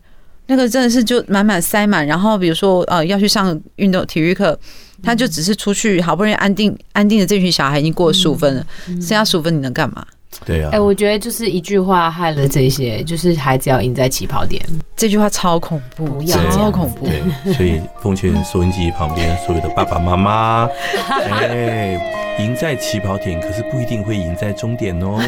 [0.48, 2.06] 那个真的是就满满塞满。
[2.06, 4.60] 然后比如说呃要去上运动体育课。
[5.06, 10.06] 他就只是出去，好不容易安定安定的这群小孩已经过了十五分了，剩下十五分你能干嘛？
[10.46, 10.70] 对啊。
[10.72, 14.64] 哎，我觉得就是一句话害了这些，就是孩子要赢在起跑点。
[14.96, 17.06] 这句话超恐怖，超恐怖。
[17.06, 17.22] 对，
[17.54, 20.70] 所以奉劝收音机旁边所有的爸爸妈妈，
[21.28, 22.00] 哎，
[22.40, 25.20] 赢在起跑点，可是不一定会赢在终点哦。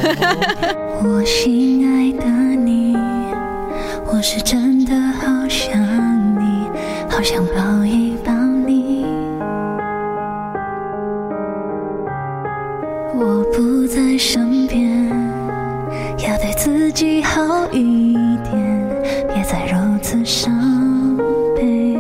[1.03, 2.25] 我心爱的
[2.55, 2.95] 你，
[4.17, 5.77] 我是真的好想
[6.39, 6.69] 你，
[7.09, 8.31] 好想抱一抱
[8.65, 9.05] 你。
[13.13, 15.05] 我不在身边，
[16.19, 18.15] 要对自己好一
[18.49, 18.87] 点，
[19.33, 20.49] 别再如此伤
[21.57, 21.97] 悲。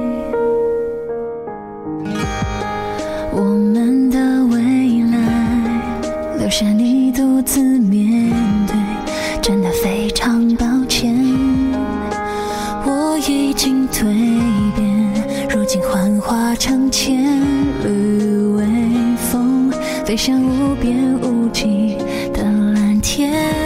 [3.33, 8.24] 我们的未来，留下你独自面
[16.55, 17.23] 成千
[17.83, 18.65] 缕微
[19.17, 19.71] 风，
[20.05, 21.97] 飞向无边无际
[22.33, 23.64] 的蓝天。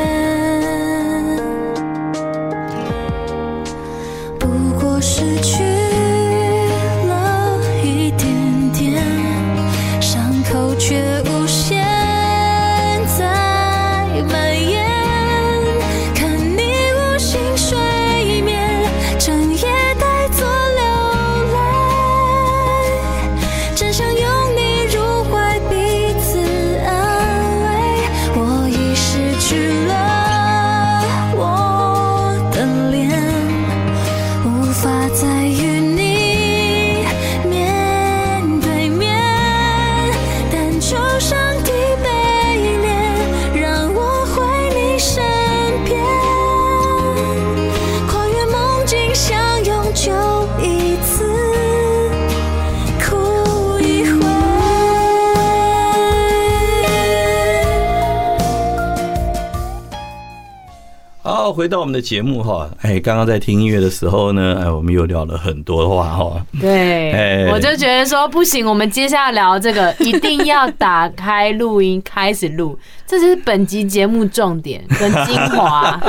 [61.51, 66.45] 回到我们的节目哈，哎，刚刚在听音乐的时候呢，哎，我们又聊了很多话哈。
[66.59, 75.99] 对，哎，我就觉得说不行，我们接下来聊这个， 一定要打开录音开始录，这是本集节目重点跟精华。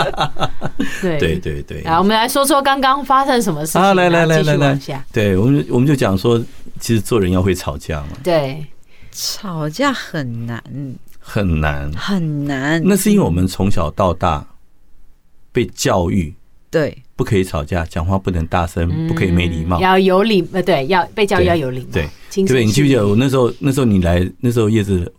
[1.03, 3.83] 对对对对，来，我们来说说刚刚发生什么事情。
[3.83, 4.79] 来来来来来，
[5.13, 6.41] 对我们我们就讲说，
[6.79, 8.09] 其实做人要会吵架嘛。
[8.23, 8.65] 对，
[9.13, 10.63] 吵架很难，
[11.19, 12.83] 很难，很难。
[12.85, 14.47] 那是因为我们从小到大。
[15.53, 16.33] 被教育
[16.71, 22.65] 对，不可以吵架，讲话不能大声，不可以没礼貌，要有礼呃，对，要被教育要有礼貌，对，对不对？
[22.65, 25.13] 你记不记得我那时候那时候你来那时候叶子，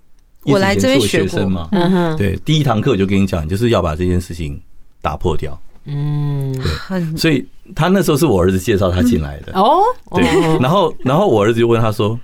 [0.43, 4.57] 我来这边学生嘛，嗯哼，对，第一堂课我就跟你讲，就是要把这件事情
[5.01, 6.53] 打破掉，嗯，
[6.87, 9.51] 对，所以他那时候是我儿子介绍他进来的。
[9.53, 9.81] 哦。
[10.15, 10.23] 对，
[10.59, 12.17] 然后然后我儿子就问他说：“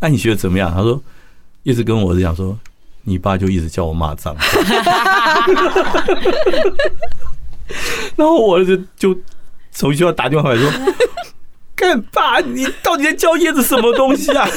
[0.00, 1.00] 那你学的怎么样？”他说
[1.64, 2.58] ：“一直跟我儿子讲说，
[3.04, 4.36] 你爸就一直叫我骂脏。”
[8.16, 9.16] 然后我儿子就
[9.70, 10.70] 从学校打电话回来说。
[11.78, 14.48] 干爸，你到底在教叶子什么东西啊？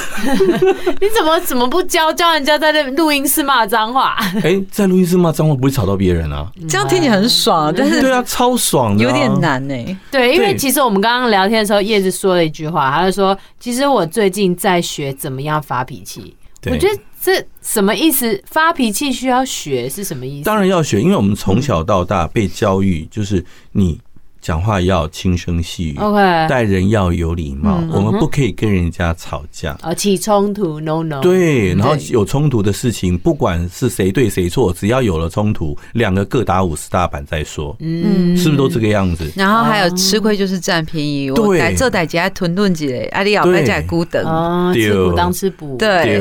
[1.02, 4.16] 你怎么怎么不教教人家在那录音室骂脏话？
[4.42, 6.50] 哎，在录音室骂脏话不会吵到别人啊？
[6.70, 9.98] 这样听起来很爽，但是对啊，超爽的，有点难呢。
[10.10, 16.34] 对，因为其实我们刚刚聊天的时候，叶子说了一句话，他就说：“其实我最近在学怎么样发脾气。”
[16.72, 18.42] 我觉得这什么意思？
[18.46, 20.46] 发脾气需要学是什么意思？
[20.46, 24.00] 当然要学，因为我们从小到大被教育就是你。
[24.42, 27.82] 讲话要轻声细语，OK，待人要有礼貌。
[27.92, 31.20] 我们不可以跟人家吵架，啊，起冲突，no no。
[31.22, 39.30] 对，然后有冲突的事情，不管是谁对谁错，只要有了冲突，两个各打五十大板再说，嗯，是不是都这个样子？
[39.36, 46.20] 然后还有吃亏就是占便宜，我在这代家屯论起来，阿里要在家孤等，吃补当吃补，对，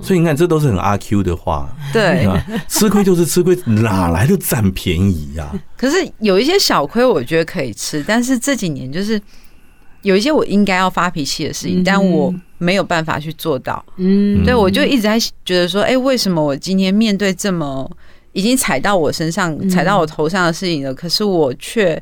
[0.00, 2.28] 所以你看，这都是很阿 Q 的话，对，
[2.68, 5.50] 吃亏就是吃亏，哪来的占便宜呀？
[5.76, 8.04] 可是有一些小亏，我觉得可以吃。
[8.06, 9.20] 但是这几年就是
[10.02, 13.82] 有一些我应该要发脾气的事情，但我没有办法去做到。
[13.96, 17.90] 嗯，对，我就一直在觉得说，哎，为什么我今天面对这么
[18.32, 22.00] 已经踩到我身上、踩到我头上的事情了，可是我却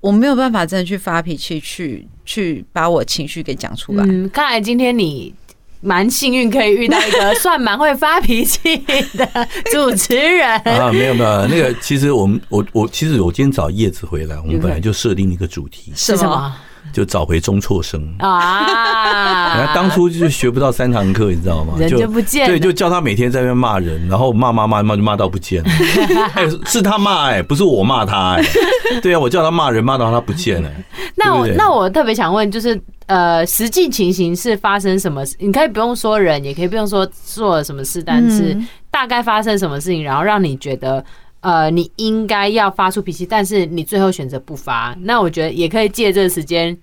[0.00, 4.04] 我没有办法真的去发脾气，去去把我情绪给讲出来。
[4.06, 5.34] 嗯，看来今天你。
[5.84, 10.90] 蛮幸运可以遇到一个 算蛮会发脾气的主持人啊！
[10.90, 16.56] 没有没有，那个其实我们我我其实我今天找叶子回来，我们本来就设定一个主题是什么？
[16.94, 19.56] 就找回中辍生啊！
[19.58, 21.74] 然后当初就是学不到三堂课，你知道吗？
[21.78, 25.70] 人就不见，对，就叫他每天在那边骂人，然后骂骂骂骂就骂到不见了。
[26.34, 28.42] 哎，是他骂哎，不是我骂他哎。
[29.02, 30.70] 对啊，我叫他骂人骂到他不见了。
[31.16, 32.80] 那我那我特别想问，就是。
[33.06, 35.36] 呃，实际情形是发生什么事？
[35.38, 38.56] 你可以不用说人，也可以不用说做了什么事，但是
[38.90, 41.04] 大概发生什么事情，然后让你觉得
[41.40, 44.96] 呃，你应该要发出脾气，但是你最后选择不发。
[45.02, 46.74] 那我觉得也可以借这个时间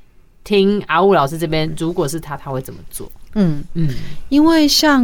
[0.43, 3.12] 听阿雾老师这边，如果是他，他会怎么做？
[3.36, 3.88] 嗯嗯，
[4.30, 5.04] 因为像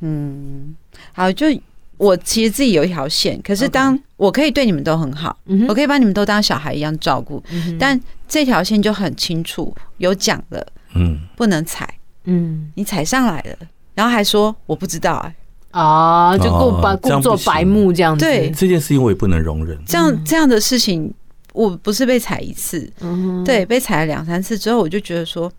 [0.00, 0.74] 嗯，
[1.12, 1.46] 好就。
[1.98, 5.66] 我其实自己有一条线，可是当我可以对你们都很好，Okay.
[5.66, 10.64] 我可以把你们都当小孩一样照顾，嗯、但这条线就很清楚，有讲了，
[10.94, 15.34] 嗯，不能踩，嗯，你踩上来了，然后还说我不知道、欸，
[15.72, 21.12] 哎，啊，就够白故作白目这样子，对，这件事情我也不能容忍，这样这样的事情，
[21.58, 25.52] 我不是被踩一次，嗯，对，被踩了两三次之后，我就觉得说。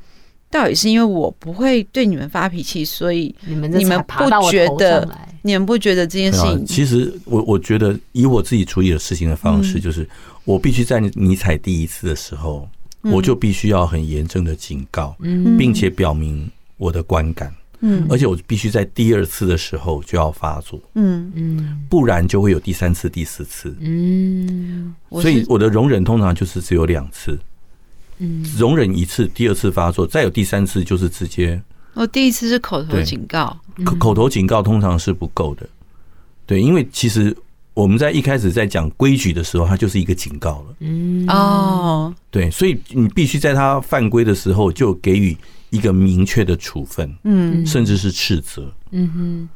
[0.52, 5.08] 到底是因为我不会对你们发脾气，所以你们你们不觉得？
[5.44, 6.66] 你们不觉得这件事情？
[6.66, 10.10] 其实我我觉得以我自己处理的事情的方式，就是
[10.46, 12.68] 我必须在你踩第一次的时候，
[13.04, 15.16] 我就必须要很严正的警告，
[15.56, 17.54] 并且表明我的观感。
[17.82, 20.82] 嗯，而且我必须在第二次的时候就要发作。
[20.96, 23.76] 嗯嗯，不然就会有第三次、第四次。
[23.80, 27.40] 嗯，所以我的容忍通常就是只有两次。
[28.18, 31.62] 嗯，容忍一次，第二次发作，再有第三次就是直接。
[31.94, 35.68] 我第一次是口头警告，口口头警告通常是不够的。
[36.46, 37.36] 对，因为其实
[37.74, 40.76] 我们在一开始在讲规矩的时候，它就是一个警告了。
[40.80, 45.36] 嗯哦，对，所以你必须在他犯规的时候就给予
[45.70, 48.72] 一个明确的处分，嗯，甚至是斥责。
[48.92, 49.50] 嗯哼，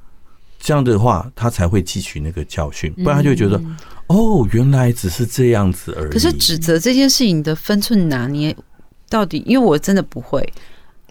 [0.60, 3.62] 这样的话他才会汲取那个教训，不然他就会觉得。
[4.08, 6.12] 哦，原来只是这样子而已。
[6.12, 8.56] 可是指责这件事情的分寸拿捏
[9.10, 10.48] 到底，因为我真的不会。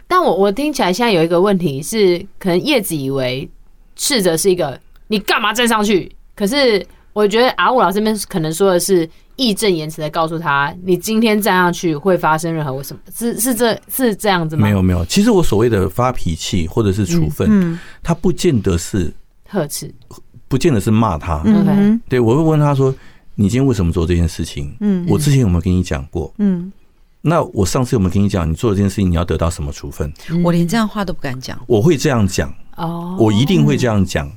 [0.06, 3.50] 但我我听起来现在有一个问题是，可能叶子以为
[3.96, 6.14] 斥责是一个你干嘛站上去？
[6.36, 13.00] 可是我觉得阿武老师这边可能说的是义正言辞的告诉他，你今天站上去会发生任何为什么？
[13.14, 14.62] 是是这是这样子吗？
[14.62, 19.12] 没有没有，其实我所谓的发脾气或者是处分，嗯，他不见得是
[19.48, 19.92] 呵斥。
[20.48, 22.94] 不见得是骂他，嗯，对，我会问他说
[23.36, 26.30] ：“你今天为什么做这件事情？”嗯，我之前有没有跟你讲过？
[26.36, 26.70] 嗯，
[27.22, 30.12] 那我上次有没有跟你讲，你做这件事情你要得到什么处分？
[30.44, 31.58] 我连这样话都不敢讲。
[31.66, 34.30] 我会这样讲哦，我一定会这样讲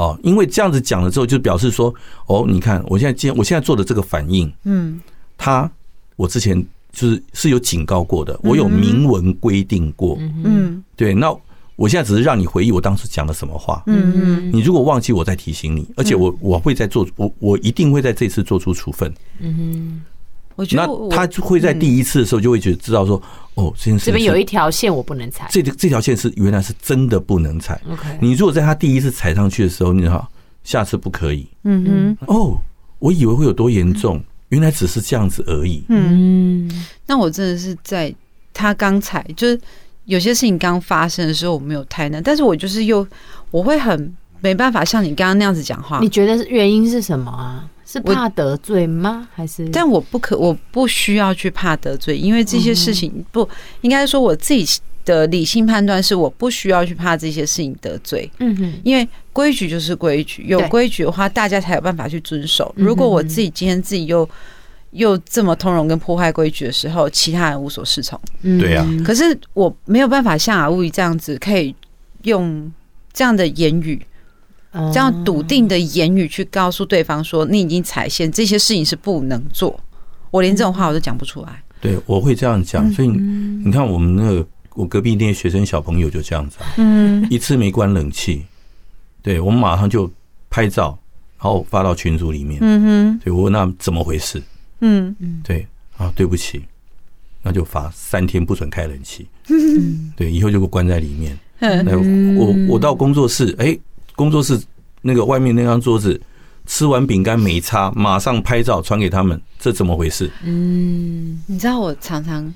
[0.00, 1.94] 哦，因为这样子讲了之后，就表示说
[2.26, 5.00] ：“哦，你看，我现在今天我现在做的这个反应，嗯，
[5.36, 5.70] 他
[6.16, 6.58] 我之前
[6.92, 11.34] 就是是有警告过的，我有明文规定过，嗯，对，那。”
[11.80, 13.82] 我现在只是让你回忆我当时讲了什么话。
[13.86, 15.88] 嗯嗯，你如果忘记，我再提醒你。
[15.96, 19.10] 而且我我会在做，我我一定会在这次做出处分。
[19.38, 20.02] 嗯哼，
[20.56, 23.20] 我觉得那他就会在第一次的时候就会觉得知道说，
[23.54, 25.48] 哦，这件事这边有一条线我不能踩。
[25.50, 27.80] 这这条线是原来是真的不能踩。
[27.90, 30.30] OK，你如果在他第一次踩上去的时候，你好，
[30.64, 31.46] 下次不可以。
[31.64, 32.60] 嗯哼，哦，
[32.98, 34.22] 我以为会有多严重。
[34.50, 35.84] 原来只是这样子而已。
[35.88, 36.68] 嗯，
[37.06, 38.12] 那我真的是在
[38.52, 39.60] 他刚才就是
[40.06, 43.06] 有些事情刚发生的时候，我没有太难，但是我就是又
[43.52, 46.00] 我会很没办法像你刚刚那样子讲话。
[46.00, 47.64] 你觉得原因是什么啊？
[47.90, 49.26] 是怕得罪吗？
[49.34, 49.68] 还是？
[49.70, 53.48] 但我不可，我不需要去怕得罪，因为这些事情不
[53.80, 54.64] 应该说我自己
[55.04, 58.30] 的理性判断是我不需要去怕这些事情得罪。
[58.38, 62.72] 嗯哼，因为规矩就是规矩，有规矩的话，大家才有办法去遵守。
[62.76, 64.28] 如果我自己今天自己又
[64.92, 68.20] 又这么通融跟破坏规矩的时候，其他人无所适从。
[68.42, 68.86] 对呀。
[69.04, 71.74] 可是我没有办法像阿乌这样子，可以
[72.22, 72.70] 用
[73.12, 74.00] 这样的言语。
[74.72, 79.78] 这样笃定的言语去告诉对方说，你已经踩线，这些事情是不能做。
[80.30, 81.60] 我连这种话我都讲不出来。
[81.80, 82.88] 对，我会这样讲。
[82.92, 88.44] 所以你看，我们那个我隔壁那些学生小朋友就这样子，嗯，一次没关冷气，
[89.22, 90.08] 对，我们马上就
[90.48, 90.96] 拍照，
[91.38, 92.60] 然后发到群组里面。
[92.62, 94.40] 嗯哼，对，我问那怎么回事？
[94.80, 95.66] 嗯嗯，对
[95.96, 96.62] 啊，对不起，
[97.42, 99.26] 那就罚三天不准开冷气。
[99.50, 101.36] 嗯，对，以后就给我关在里面。
[101.58, 103.76] 嗯，我我到工作室，哎。
[104.20, 104.60] 工作室
[105.00, 106.20] 那个外面那张桌子，
[106.66, 110.30] 吃完饼干没擦，马上拍照传给他们，这怎么回事？
[110.44, 112.54] 嗯，你知道我常常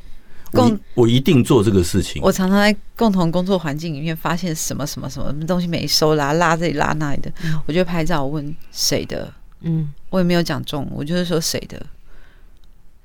[0.52, 2.20] 共我一定做这个事情。
[2.22, 7.32] 我常常在共同工作环境里面发现什么什么什么东西没收啦，拉这里拉那里的，
[7.64, 9.32] 我就拍照问谁的。
[9.62, 11.80] 嗯，我也没有讲中，我就是说谁的。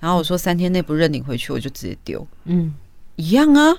[0.02, 2.28] 然后我说三天内不认领回去，我就直接丢。
[2.44, 2.74] 嗯，
[3.16, 3.78] 一样啊，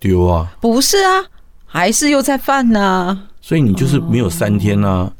[0.00, 0.56] 丢啊？
[0.58, 1.26] 不是啊，
[1.66, 3.28] 还是又在犯呢。
[3.42, 5.12] 所以你就是没有三天呐、啊，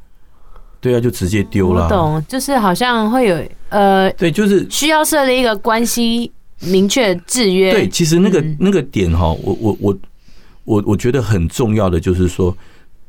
[0.80, 1.84] 对啊，就直接丢了。
[1.84, 7.72] 我懂，就是好像会有呃，对，就是需要设立一个关系明确制约。
[7.72, 9.98] 对，其实那个那个点哈，我我我
[10.64, 12.56] 我我觉得很重要的就是说，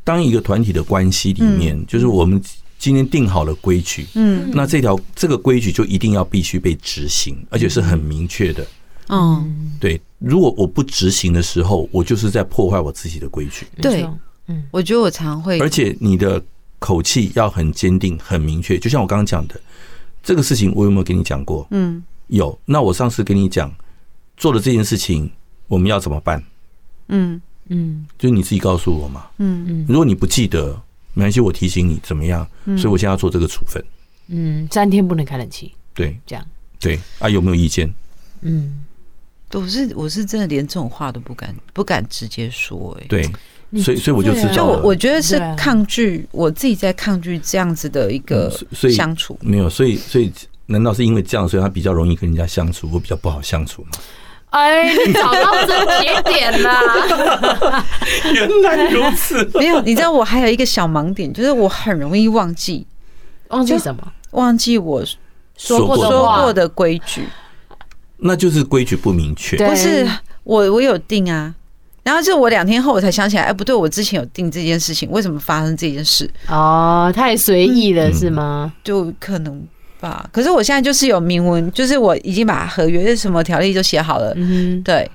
[0.03, 2.41] 当一个团体的关系里面，就是我们
[2.79, 8.65] 今天定好了规矩，嗯，那这条这个规矩就一定要必须被执行，而且是很明确的。
[9.09, 13.67] 嗯，对，如果我不执行的时候，我就是在破坏我自己的规矩。
[13.79, 14.07] 对。
[14.47, 16.43] 嗯，我觉得我常会，而且你的
[16.79, 18.77] 口气要很坚定、很明确。
[18.77, 19.59] 就像我刚刚讲的，
[20.21, 21.65] 这个事情我有没有跟你讲过？
[21.71, 22.57] 嗯，有。
[22.65, 23.73] 那我上次跟你讲
[24.35, 25.31] 做了这件事情，
[25.67, 26.43] 我们要怎么办？
[27.07, 29.27] 嗯嗯，就是你自己告诉我嘛。
[29.37, 30.73] 嗯嗯，如果你不记得，
[31.13, 32.45] 没关系，我提醒你怎么样。
[32.65, 33.83] 所以我现在要做这个处分。
[34.27, 35.73] 嗯，三天不能开冷气。
[35.93, 36.45] 对，这样。
[36.79, 37.93] 对啊，有没有意见？
[38.41, 38.83] 嗯，
[39.53, 42.97] 我是我是真的连这种话都不敢不敢直接说。
[42.99, 43.29] 哎，对。
[43.81, 49.37] 所以，所以我就知道，就我我觉得是抗拒，我自己在抗拒这样子的一个相处。
[49.41, 50.31] 没有，所以，所以，
[50.67, 53.89] 难道是因为这样，所以他比较容易跟人家相处，我比较不好相处吗？
[54.51, 56.79] 哎，你找到症结点啦，
[58.33, 59.43] 原来如此。
[59.55, 62.85] 没有，你知道我还有一个小盲点，就是我很容易忘记，
[63.47, 64.13] 忘记什么？
[64.31, 65.03] 忘记我
[65.57, 67.23] 说过说过的规矩，
[68.17, 69.57] 那就是规矩不明确。
[69.57, 70.07] 不是
[70.43, 71.55] 我，我有定啊。
[72.03, 76.29] 然后就我两天后我才想起来，哎，不对，我之前有定这件事情，为什么发生这件事？
[76.47, 78.73] 哦，太随意了是吗？
[78.83, 79.65] 就可能
[79.99, 80.29] 吧。
[80.31, 84.33] 可是我现在就是有明文，就是我已经把合约什么条例都写好了。
[84.35, 85.09] 嗯，对。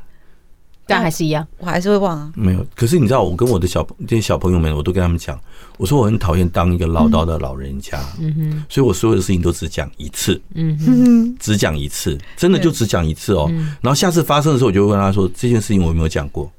[0.91, 2.33] 但还是一样，我还是会忘啊。
[2.35, 5.39] 没有，可是你知道，我跟我的小这些小朋友们，我都跟他们讲，
[5.77, 8.01] 我说我很讨厌当一个唠叨的老人家。
[8.19, 10.41] 嗯哼，所以我所有的事情都只讲一次。
[10.55, 13.51] 嗯哼，只讲一次，真的就只讲一次哦。
[13.83, 16.51] 然后下次发生的时候，我就会问他说：“这件事情我有没有讲过？”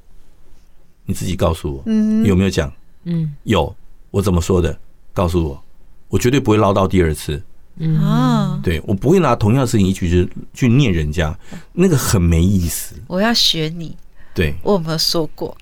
[1.10, 2.72] 你自己告诉我，嗯，有没有讲？
[3.04, 3.74] 嗯，有，
[4.10, 4.78] 我怎么说的？
[5.12, 5.62] 告诉我，
[6.08, 7.42] 我绝对不会唠叨第二次。
[7.82, 11.36] 嗯啊，对，我不会拿同样的事情一句去去念人家，
[11.72, 12.94] 那个很没意思。
[13.06, 13.96] 我要学你，
[14.34, 15.56] 对，我有没有说过？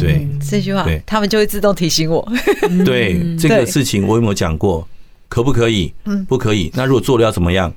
[0.00, 2.26] 对，这句话，他们就会自动提醒我。
[2.84, 4.86] 对，这个事情我有没有讲过？
[5.28, 5.92] 可不可以？
[6.04, 6.70] 嗯，不可以。
[6.74, 7.72] 那如果做了要怎么样？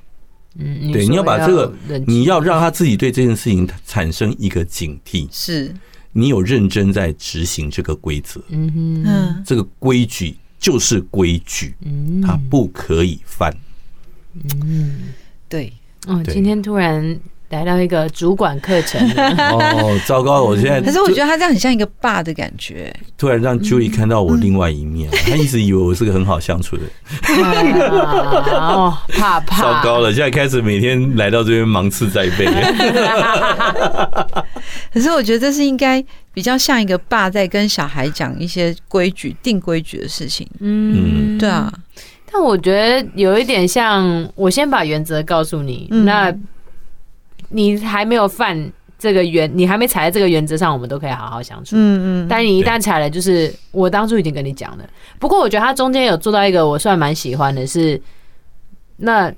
[0.58, 1.74] 嗯，对，你要把这个，
[2.08, 5.28] 你要让他自己对这件事情产生一个警惕。
[5.32, 5.76] 是。
[6.18, 13.56] 你有认真在执行这个规则，嗯哼，这个规矩就是规矩，嗯，它不可以犯，
[14.34, 15.14] 嗯，
[15.48, 15.72] 对，
[16.08, 17.20] 哦，今天突然
[17.50, 19.00] 来到一个主管课程，
[19.54, 26.84] 哦，糟糕，我现在，可是我觉得他这样很像一个爸的感觉，突然让 Julie 看到我另外一面，他一直以为我是个很好相处的，
[28.52, 32.46] 哦，怕怕，糟糕了，现在开始每天来到这边芒刺在背。
[34.94, 40.46] 可是我觉得这是应该比较像一个爸在跟小孩讲一些规矩、定规矩的事情。
[40.60, 41.72] 嗯，对啊。
[42.30, 46.34] 但我觉得有一点像，我先把原则告诉你，那
[47.50, 51.76] 你还没有犯这个原，你还没踩在这个原则上，我们都可以好好相处。
[51.76, 52.28] 嗯嗯。
[52.28, 54.84] 但你一旦踩了，就是我当初已经跟你讲了。
[55.20, 58.02] 不过我觉得他中间有做到一个我算蛮喜欢的是，
[58.98, 59.32] 那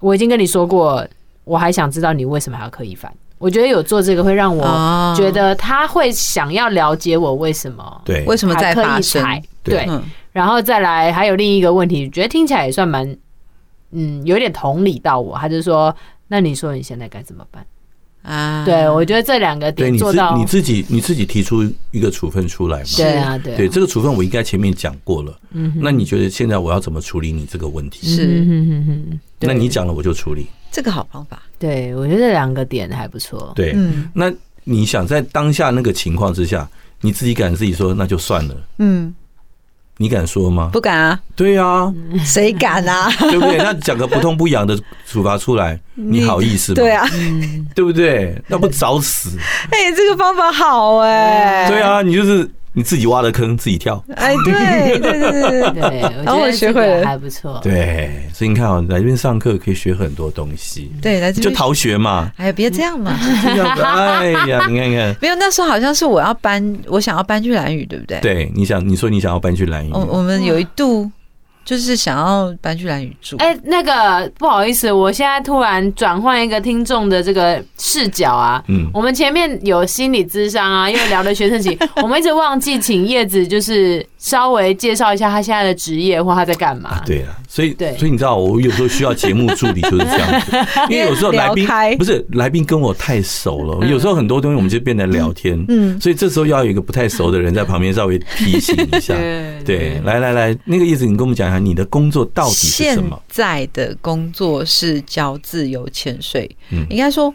[0.00, 1.06] 我已经跟你说过，
[1.44, 3.12] 我还想知道你为什么还要刻意犯。
[3.38, 9.22] 我觉得有做这个会让我觉得他会想要了解我为什么对，为什么在发生
[9.62, 9.86] 对，
[10.32, 13.14] 然后再来还有另一个问题，觉得听起来也算蛮
[13.90, 15.94] 嗯有点同理到我，他就说，
[16.28, 17.64] 那你说你现在该怎么办？
[18.22, 22.86] 啊，对，我觉得这两个点做到你自己，你自己提出一个处分出来嘛？
[22.96, 25.38] 对啊，对，对，这个处分我应该前面讲过了。
[25.50, 28.06] 嗯，那你觉得现在我要怎么处理你这个问题？
[28.08, 28.42] 是，
[29.40, 31.42] 那你讲了我就处理，这个好方法。
[31.58, 33.52] 对，我觉得这两个点还不错。
[33.54, 34.32] 对，嗯，那
[34.64, 36.66] 你想在当下那个情况之下，
[37.02, 38.56] 你自己敢自己说那就算了？
[38.78, 39.14] 嗯。
[39.98, 40.70] 你敢说吗？
[40.72, 41.20] 不敢啊！
[41.36, 41.92] 对啊，
[42.24, 43.08] 谁敢啊？
[43.30, 43.58] 对不对？
[43.58, 46.76] 那讲个不痛不痒的处罚出来，你好意思吗？
[46.76, 47.06] 对啊，
[47.74, 48.40] 对不对？
[48.48, 49.38] 那不找死？
[49.70, 51.68] 哎，这个方法好哎！
[51.70, 52.48] 对啊，你就是。
[52.76, 57.60] 你自己挖的坑自己跳，哎，对对对对对，然后我学会了还不错。
[57.62, 60.90] 对，所以你看啊，来这边上课可以学很多东西。
[61.00, 62.32] 对，来这边就逃学嘛。
[62.36, 63.16] 哎呀，别这样嘛！
[63.16, 68.18] 哎呀，你看看，没有那时候好像是我要搬，我想要搬去蓝屿，对不对？
[68.20, 71.08] 对，你想你说你想要搬去蓝屿，我我们有一度。
[71.64, 73.36] 就是想要搬去兰屿住。
[73.38, 78.62] 哎，那个不好意思，我现在突然转换一个听众的这个视角啊。
[78.68, 87.02] 嗯，我们前面有心理咨商啊，因为聊了学生情， 我们一直忘记请叶子就是稍微介绍一下他现在的职业或他在干嘛。
[87.04, 90.40] 对啊，所以对，所以你知道我有时候需要节目助理就是这样。
[90.40, 90.56] 子，
[90.88, 91.68] 因为有时候来宾
[91.98, 95.62] 不是来宾跟我太熟了，有时候很多东西我们就变得聊天。
[95.68, 99.14] 嗯，所以这时候要有一个不太熟的人在旁边稍微提醒一下。
[99.62, 103.20] 对，来来来，那个意思，你跟我们讲一下你的工作到底是什么？
[103.28, 107.34] 现在的工作是教自由潜水，嗯，应该说，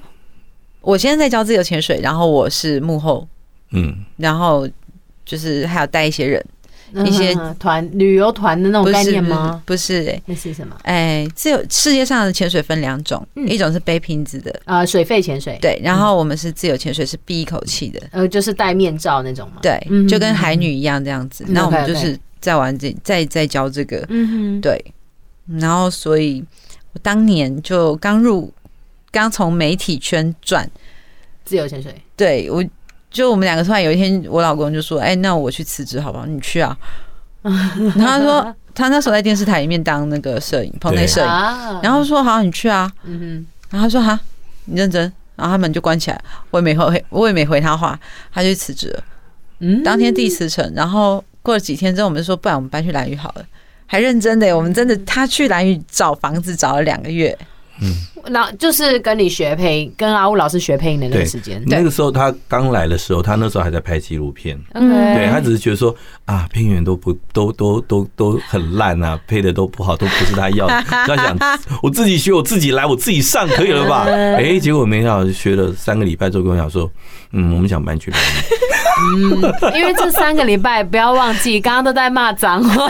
[0.82, 3.28] 我现在在教自由潜水，然后我是幕后，
[3.74, 4.68] 嗯，然后
[5.24, 6.44] 就是还要带一些人，
[7.06, 9.62] 一些团旅游团的那种概念吗？
[9.66, 10.76] 不是，哎，那是什么？
[10.84, 22.18] 哎，自由世界上的潜水分两种，一种是背瓶子的，呃，水肺潜水，对，然后我们是自由潜水，是闭一口气的，呃，就是戴面罩那种嘛，对，就跟海女一样这样子，那我们就是。
[22.42, 24.82] 在玩这，在在教这个，嗯哼，对，
[25.60, 26.42] 然后所以，
[26.94, 28.50] 我当年就刚入，
[29.12, 30.72] 刚从媒体圈转。
[31.44, 32.64] 自由潜水，对，我
[33.12, 36.26] 就我们两个突然有一天，我老公就说：“哎，那我去辞职好不好？
[36.26, 36.78] 你去啊。”
[37.42, 37.54] 然
[37.96, 41.28] 后他说他那时候在电视台里面当那个摄影棚内摄影，
[41.82, 44.20] 然后说：“好，你去啊。”嗯哼，然后他说：“哈，
[44.66, 48.00] 你认真。”然后他们就关起来，我也没回，我也没回他话，
[48.34, 49.04] 他就辞职了。
[49.60, 51.24] 嗯，当天递辞呈，然后。
[51.42, 53.46] 过了几天之后，我们就说，不然我们搬去蓝屿好了，
[53.86, 57.36] 还认真的，我们真的，他去蓝屿找房子找了两个月。
[57.82, 57.96] 嗯，
[58.28, 61.64] 那就是跟你学配音，跟阿乌老师学配音的那个时间。
[61.66, 64.60] 那个时候他刚来的时候，他那时候还在拍纪录片。
[64.74, 70.84] 嗯，对，他只是觉得说啊，配音员都不都都都都很烂啊，配的都不好，都不是他要的。
[70.88, 71.38] 他想
[71.82, 74.06] 我自己学，我自己来，我自己上可以了吧？
[74.10, 76.90] 哎，结果没想到学了三个礼拜之后，跟我讲说，
[77.32, 78.12] 嗯，我们想搬去。
[78.12, 79.42] 嗯，
[79.74, 82.90] 因为这三个礼拜不要忘记，刚刚都在骂脏话。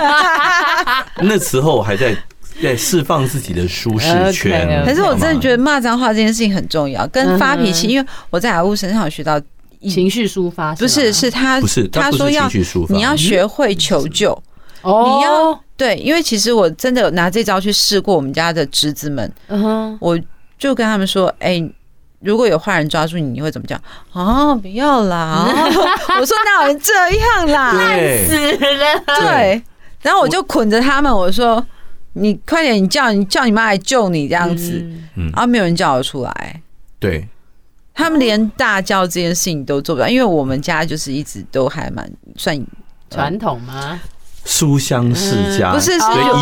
[1.21, 2.17] 那时候还在。
[2.61, 4.83] 对，释放自己的舒适圈。
[4.85, 7.87] 可是我真的觉得骂脏话这件事情很重要，跟发脾气。
[7.87, 9.39] 因为我在阿乌身上有学到
[9.89, 12.49] 情绪抒发，不是，是他，不是他说要
[12.89, 14.31] 你要学会求救。
[14.81, 19.31] 哦，你要对，因为其实我真的有拿这招去试过我们家的侄子们。
[19.47, 20.19] 嗯哼，我
[20.57, 21.61] 就跟他们说，哎，
[22.19, 23.81] 如果有坏人抓住你，你会怎么讲？
[24.11, 25.47] 哦，不要啦！
[26.19, 27.71] 我说哪有人这样啦？
[27.73, 27.97] 烂
[28.27, 29.03] 死了！
[29.21, 29.63] 对，
[30.01, 31.65] 然后我就捆着他们，我说。
[32.13, 32.81] 你快点！
[32.81, 34.83] 你叫你叫你妈来救你这样子，
[35.15, 36.61] 嗯，然后没有人叫得出来。
[36.99, 37.27] 对，
[37.93, 42.59] 他们连大叫这件事情都做不到，因为我们家就是一直都还蛮算
[43.09, 44.01] 传统吗？
[44.45, 45.99] 书香世家不是，是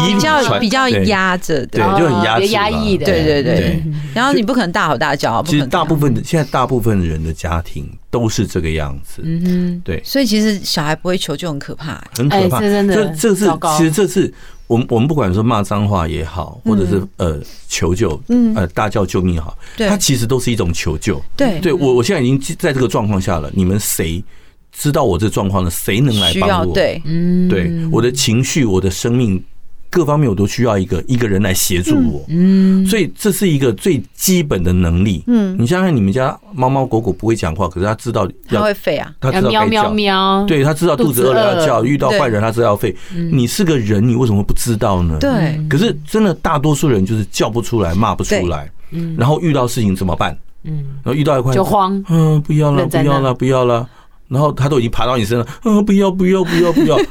[0.09, 3.83] 比较比较压着的，对，就很压压抑的，对对对。
[4.13, 10.01] 然后你不可能大吼大叫，其实大部分的现在大部分人的家庭都是这个样子，嗯哼，对。
[10.05, 12.95] 所以其实小孩不会求救很可怕，很可怕，真的。
[12.95, 14.33] 这这是其实这是。
[14.67, 18.21] 我们我们不管说骂脏话也好，或者是呃求救，
[18.55, 21.21] 呃大叫救命也好，它其实都是一种求救。
[21.35, 24.23] 对，对我我现在已经在这个状况下了，你们谁
[24.71, 25.69] 知道我这状况呢？
[25.71, 26.73] 谁能来帮我？
[26.73, 29.43] 对，嗯，对，我的情绪，我的生命。
[29.89, 42.95] 各方面我都需要一个一个人来协助我，嗯，所以这是一个最基本的能力，嗯，你想想你们家猫猫狗狗不会讲话，可是它知道它会吠啊，它知道喵喵喵，对，它知道肚子饿了要叫，遇到坏人它知道要吠。
[43.31, 45.17] 你是个人，你为什么不知道呢？
[45.19, 50.37] 对，可是真的大多数人就是叫不出来，骂不出来，嗯，然后遇到事情怎么办？
[50.63, 53.87] 嗯，然后遇到一块就慌，嗯，不要了，不要了，不要了，
[54.27, 56.97] 然后它都已经爬到你身上，嗯，不要，不要，不要，不要。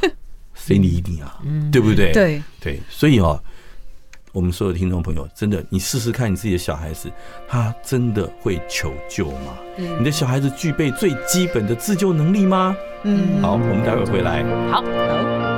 [0.57, 1.39] 谁理你啊？
[1.71, 2.11] 对不对？
[2.11, 3.41] 对对，所以哦，
[4.31, 7.09] 我们所有听众朋友，真的，你试试看你自己的小孩子，
[7.47, 9.57] 他真的会求救吗？
[9.77, 12.75] 你的小孩子具备最基本的自救能力吗？
[13.03, 14.43] 嗯，好，我们待会回来。
[14.71, 15.56] 好，好。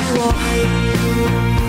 [0.00, 1.67] 我。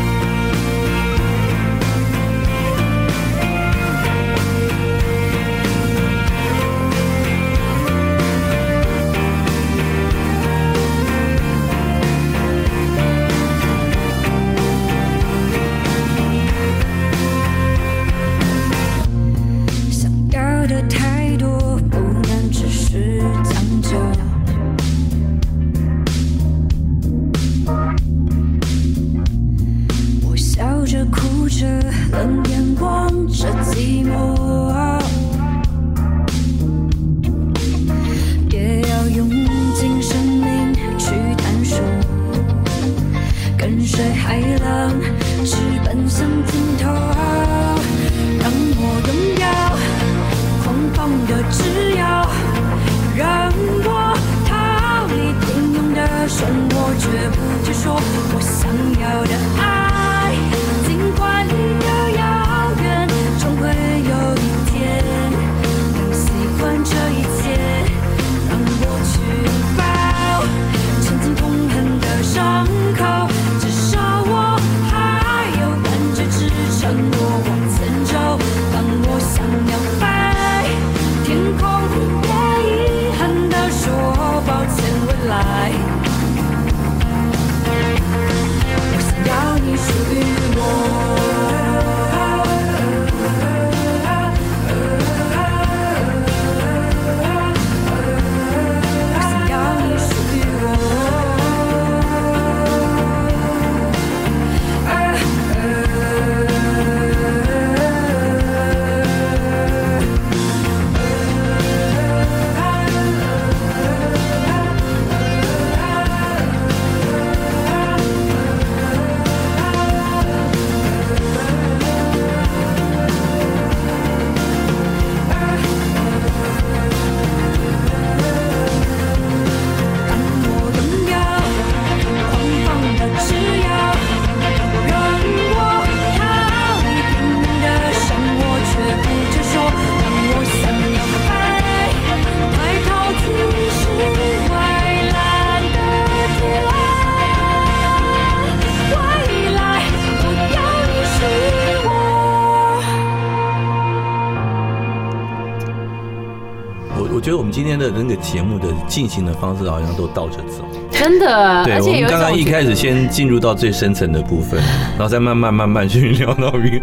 [159.00, 161.64] 进行的方式好像都倒着走，真的。
[161.64, 166.82] 对，我们刚刚一开始先进入到最深层的部分， 然后再慢慢慢慢去聊到明。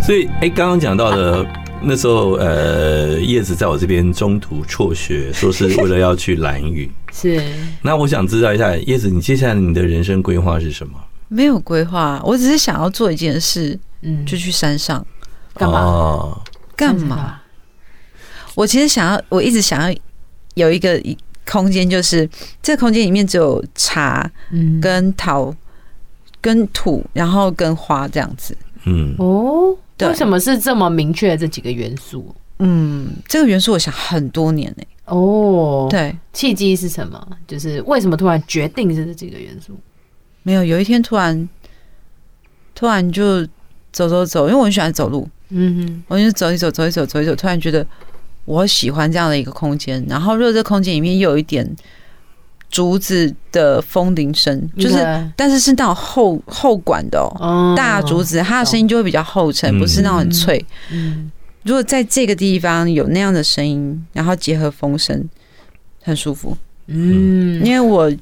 [0.00, 1.46] 所以，哎，刚刚讲到的
[1.82, 6.90] 那时候，呃，叶子在我这边中途辍学，说是为了要去蓝屿。
[7.12, 7.42] 是。
[7.82, 10.94] 那我想知道一下，叶子，你接下来你的人生规划是什么？
[11.28, 15.06] 没有规划，我只是想要做一件事，嗯，就去山上
[15.52, 16.38] 干嘛？
[16.74, 17.42] 干嘛？
[18.54, 19.94] 我其实想要，我一直想要
[20.54, 20.98] 有一个
[21.46, 22.28] 空间，就是
[22.62, 24.30] 这个空间里面只有茶
[24.80, 25.54] 跟陶
[26.40, 28.56] 跟土，然后跟花这样子。
[28.84, 32.34] 嗯，哦，对为什么是这么明确的这几个元素？
[32.58, 34.88] 嗯，这个元素我想很多年呢、欸。
[35.06, 37.26] 哦，对，契机是什么？
[37.46, 39.78] 就是为什么突然决定是这几个元素？
[40.42, 41.48] 没有，有一天突然
[42.74, 43.44] 突然就
[43.92, 47.86] 走走走，因为我很喜欢走路，嗯哼，我就走一走，走一走，走一走，突然觉得
[48.44, 50.04] 我喜欢这样的一个空间。
[50.08, 51.68] 然后，如果这空间里面又有一点
[52.70, 54.96] 竹子的风铃声，就是，
[55.36, 60.64] 但是是那种厚厚管的哦，大竹子，它的声音就会比较厚沉，不是那种很脆。
[60.90, 61.30] 嗯，
[61.62, 65.28] 如果在这个地方有那样的声音，然后结合风声，
[66.02, 66.56] 很舒服。
[66.86, 68.12] 嗯，因为我。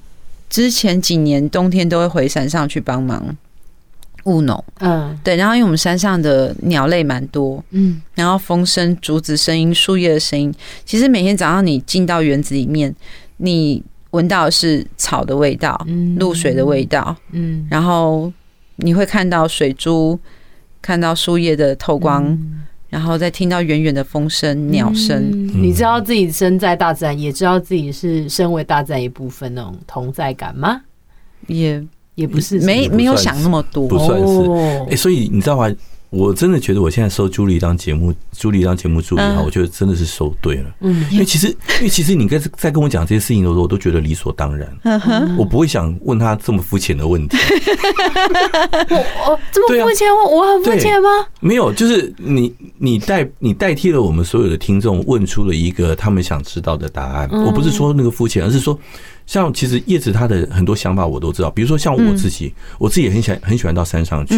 [0.53, 3.35] 之前几年冬天都会回山上去帮忙
[4.25, 10.53] 务农，嗯，对，然后因为我们山上的鸟类蛮多，嗯，然后风声、竹子声音、树叶的声音，
[10.85, 12.95] 其实每天早上你进到园子里面，
[13.39, 18.33] 你闻到的是草的味道，嗯，露水的味道，嗯，然后
[18.77, 20.19] 你会看到水珠，
[20.81, 22.25] 看到树叶的透光。
[22.27, 22.63] 嗯
[22.93, 30.83] 然后再听到远远的风声、鸟声，嗯，你知道自己身在大自然，也知道自己是身为大自然一部分那种同在感吗？
[31.47, 31.83] 也
[32.15, 34.91] 也不是，没没有想那么多，不算是。
[34.91, 35.73] 哎，所以你知道吗？
[36.11, 40.65] 我真的觉得我现在收朱莉当节目，朱莉当节目助理哈，我觉得真的是收对了。
[40.81, 44.71] 嗯，因为其实，因为其实你跟在跟我讲这些事情的时候，我都觉得理所当然。
[45.39, 47.39] 我不会想问他这么肤浅的问题。
[48.91, 48.97] 我
[49.31, 51.09] 我这么肤浅，我我很肤浅吗？
[51.41, 57.27] 没有，就是你你代你代替了我们所有的听众，问出了一个他们想知道的答案。
[57.31, 58.79] 我不是说那个肤浅，而是说。
[59.33, 64.35] 像其实叶子他的很多想法我都知道，比如说像我自己，我自己也很喜欢很喜欢到山上去。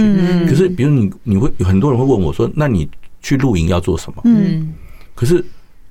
[0.47, 2.88] 可是比如你你会有很多人会问我说，那你
[3.20, 4.22] 去露营要做什么？
[4.24, 4.72] 嗯，
[5.12, 5.45] 可是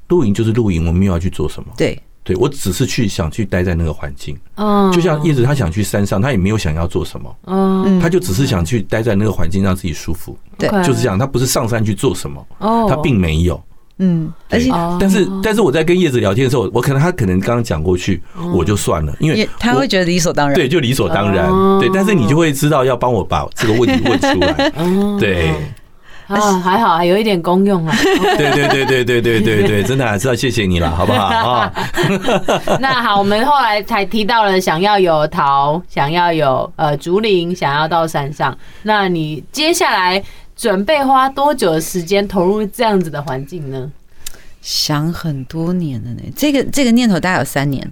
[0.08, 1.70] 露营就是露营，我没有要去做什么。
[1.76, 4.38] 对，对我只是去想去待在那个环境。
[4.56, 7.36] 嗯，就像叶子他想去山上，他也没有想要做什么。
[7.48, 10.38] 嗯，他就只是想去待在那个环境，让自己舒服。
[10.58, 11.20] 对，就是这样。
[11.20, 12.48] 他不是上山去做什么。
[12.60, 13.62] 哦，他并没有。
[14.00, 18.22] 嗯，而且，但是，但是我在跟叶子聊天的时候，我可能他可能刚刚讲过去，
[18.54, 21.48] 我就算了，因为他会觉得理所当然，对，就理所当然，
[21.80, 21.90] 对。
[21.94, 24.72] 但是你就会知道要帮我把这个问题问出来，
[25.20, 25.54] 对。
[26.26, 27.96] 啊，还好啊，有一点功用啊。
[28.38, 31.72] 对对对对对对对对，真的还是要谢谢你了， 好不好啊？
[32.80, 38.58] 那好，我们后来才提到了想要有桃，想要有呃竹林，想要到山上。
[38.84, 40.24] 那你接下来？
[40.56, 43.92] 准备花多久的时间投入这样子的环境呢？
[44.62, 46.22] 想很多年了呢。
[46.36, 47.92] 这个这个念头大概有三年。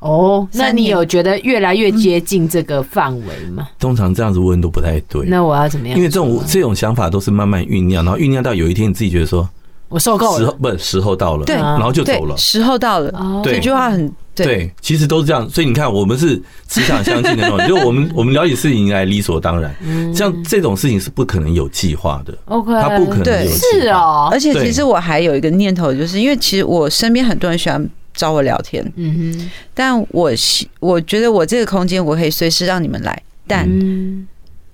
[0.00, 3.68] 哦，那你有觉得越来越接近这个范围吗？
[3.78, 5.26] 通常这样子问都不太对。
[5.26, 5.94] 那我要怎么样？
[5.94, 9.46] 因为这种这种想法都是慢慢酝酿，然后酝酿到有一天你自己觉得说，
[9.90, 12.34] 我受够了，时候不是时候到了，对，然后就走了。
[12.38, 14.10] 时候到了，这句话很。
[14.32, 19.74] 对，其实都是这样，所以你看，我们是磁场相近的那种， 就我们我们了解事情应该理所当然。
[20.14, 23.58] 像这种事情是不可能有计划的，OK，它不可能有计划。
[23.82, 30.30] 是哦，而且其实我还有一个念头，就是因为其实我身边很多人喜欢找我聊天，嗯哼，但我
[30.78, 33.68] 我觉得我这个空间我可以随时让你们来，但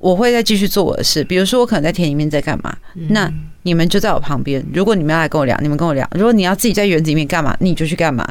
[0.07, 1.25] 我会再继续做我的事。
[1.25, 2.77] 比如说我可能在田里面在干嘛，
[3.09, 3.33] 那
[3.63, 4.65] 你们就在我旁边。
[4.73, 8.25] 如果你们要来跟我聊，你们跟我聊；如果你要自己在园子里面干嘛，你就去干嘛。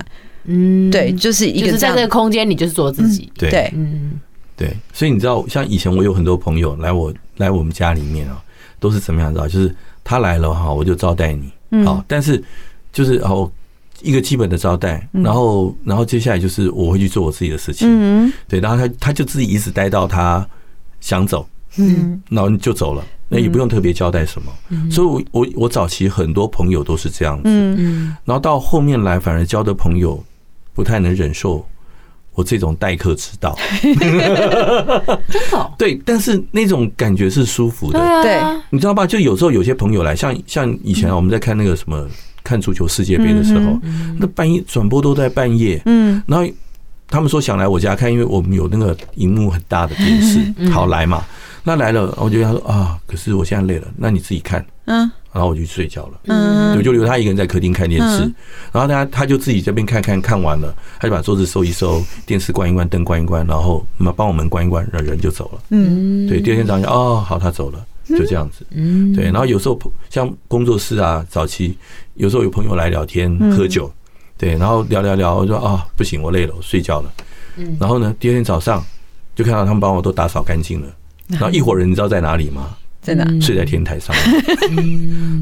[0.46, 3.30] 嗯，对，就是一个在这个空间，你就是做自己。
[3.36, 4.20] 对，嗯，
[4.56, 8.42] 对，所以你知道，像以前我有很多朋友来我来我们家里面啊，
[8.80, 9.48] 都是怎么样知道？
[9.48, 11.52] 就是他来了哈，我就招待你，
[11.84, 12.42] 好，但是
[12.94, 13.52] 就是哦，
[14.02, 20.48] 一个基本的招待，然后然后接下来就是我会去做我自己的事情，嗯，对，然后他他就自己一直待到他
[21.02, 21.48] 想走，
[21.78, 24.52] 嗯，然后就走了，那也不用特别交代什么，
[24.92, 30.24] 所以我我我早期很多朋友都是这样子，嗯，然后到后面来反而交的朋友。
[30.76, 31.66] 不太能忍受
[32.34, 39.08] 我这种待客之道， 真的对，但是那种感觉是舒服的，对，你知道吧？
[39.08, 42.06] 就有时候有些朋友来，像像以前我们在看那个什么
[42.44, 43.80] 看足球世界杯的时候，
[44.20, 46.46] 那半夜转播都在半夜，嗯，然后
[47.08, 51.24] 他们说想来我家看，因为我们有那个荧幕很大的电视，好来嘛。
[51.68, 55.00] 那来了，我就跟他说啊，可是我现在累了，那你自己看，嗯，
[55.34, 58.20] 然后我就去睡觉了，嗯，我就留他一个人在客厅看电视，
[58.72, 69.76] 然后他他就自己这边看看看完了，他就把桌子收一收，电视关一关，灯关一关，然后嘛帮我们关一关，然后人就走了，嗯，对，第二天早上哦，好，他走了，就这样子，嗯，对，然后有时候
[70.12, 71.76] 像工作室啊，早期
[72.14, 73.92] 有时候有朋友来聊天喝酒，
[74.38, 77.12] 对，然后聊聊聊，我说啊不行，我累了，我睡觉了，
[77.56, 78.86] 嗯，然后呢，第二天早上
[79.34, 80.88] 就看到他们把我都打扫干净了。
[81.40, 82.76] 然后一伙人，你知道在哪里吗？
[83.02, 83.24] 在哪？
[83.40, 84.16] 睡在天台上。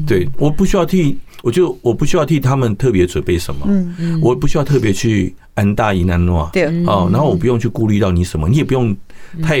[0.06, 3.64] 对，我不需要替，我就我不需要替他们特别准备什么。
[3.68, 6.50] 嗯嗯，我不需要特别去安大姨南诺。
[6.52, 6.66] 对。
[6.86, 8.94] 哦，然后我不用去顾虑到你什么，你也不用
[9.42, 9.60] 太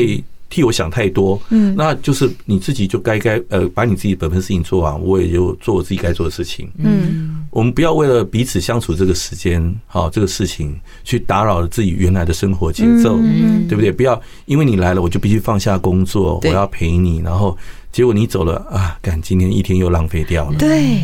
[0.54, 13.90] 替我想太多，嗯，那就是你自己就该该呃把你自己本分事情做完，我也就做我自己该做的事情，嗯，我们不要为了彼此相处这个时间，好这个事情去打扰了自己原来的生活节奏，嗯，对不对？
[13.90, 17.58] 不要因为你来了，我就必须放下工作，我要陪你，然后
[17.90, 21.00] 结果你走了啊，感今天一天又浪费掉了，对，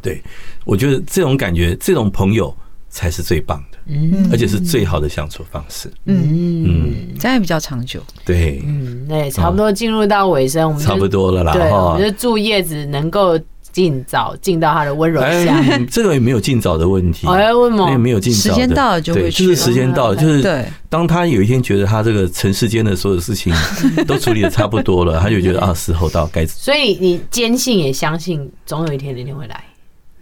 [0.00, 0.22] 对，
[0.64, 2.56] 我觉得这种感觉，这种朋友
[2.90, 3.78] 才是最棒的。
[3.86, 5.90] 嗯，而且是最好的相处方式。
[6.04, 8.00] 嗯嗯，这样也比较长久。
[8.24, 11.52] 对，嗯，对，差不多进入到尾声，我们差不多了啦。
[11.52, 13.38] 对，我们就祝叶子能够
[13.72, 15.86] 尽早进到他的温柔乡。
[15.90, 17.26] 这个也没有尽早的问题。
[17.26, 17.90] 哎，为什么？
[17.90, 18.50] 也没有尽早。
[18.50, 19.44] 时间到了就会去。
[19.44, 23.52] 就是时间到了，就是对当他有一天觉得他这个尘世间的所有事情
[24.06, 26.44] 都处理的差不多了，他就觉得啊，时候到该。
[26.46, 29.64] 所以你坚信也相信，总有一天那天会来。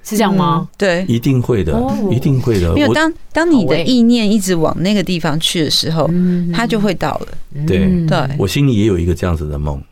[0.09, 0.67] 是这样吗？
[0.79, 1.79] 对，一定会的，
[2.11, 2.73] 一定会的。
[2.73, 6.09] 没有，当当你的意念一直往那个地方去的时候，
[6.55, 7.27] 它就会到了。
[7.67, 9.83] 对对，我心里也有一个这样子的梦。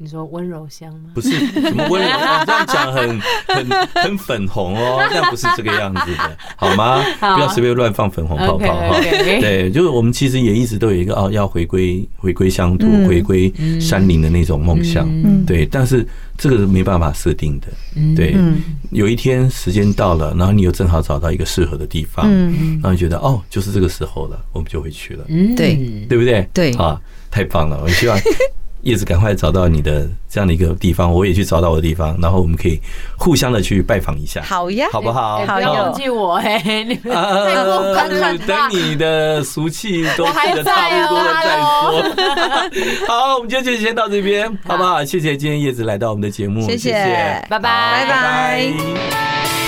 [0.00, 1.10] 你说温柔乡吗？
[1.14, 1.30] 不是，
[1.60, 2.44] 什么温柔乡？
[2.46, 7.02] 这样讲很 很很粉红哦，这样不是这个样子的， 好吗？
[7.18, 9.00] 不要随便乱放粉红泡泡哈。
[9.00, 15.08] 对，就是我们其实也一直都有一个哦，要回归回归乡土，回归山林的那种梦想。
[15.44, 17.66] 对，但是这个是没办法设定的。
[18.14, 18.36] 对，
[18.90, 22.30] 有一天时间到了，然后你又正好找到一个适合的地方，
[22.74, 25.24] 然后你觉得哦，就是这个时候了，我们就会去了。
[25.56, 25.74] 对，
[26.08, 26.48] 对不对？
[26.54, 27.80] 对，啊，太棒了！
[27.82, 28.16] 我希望。
[28.88, 32.80] 叶子，赶快找到你的这样的一个地方，我也去找到我的地方，然后我们可以
[33.18, 35.44] 互相的去拜访一下，好呀，好不好？
[35.44, 38.38] 不要忘记我哎，你们太过分了。
[38.46, 43.06] 等你的俗气都过得差不多了再说。
[43.06, 45.04] 好，我们今天就先到这边，好不好？
[45.04, 46.92] 谢谢今天叶子来到我们的节目，谢谢，
[47.50, 49.67] 拜拜，拜拜。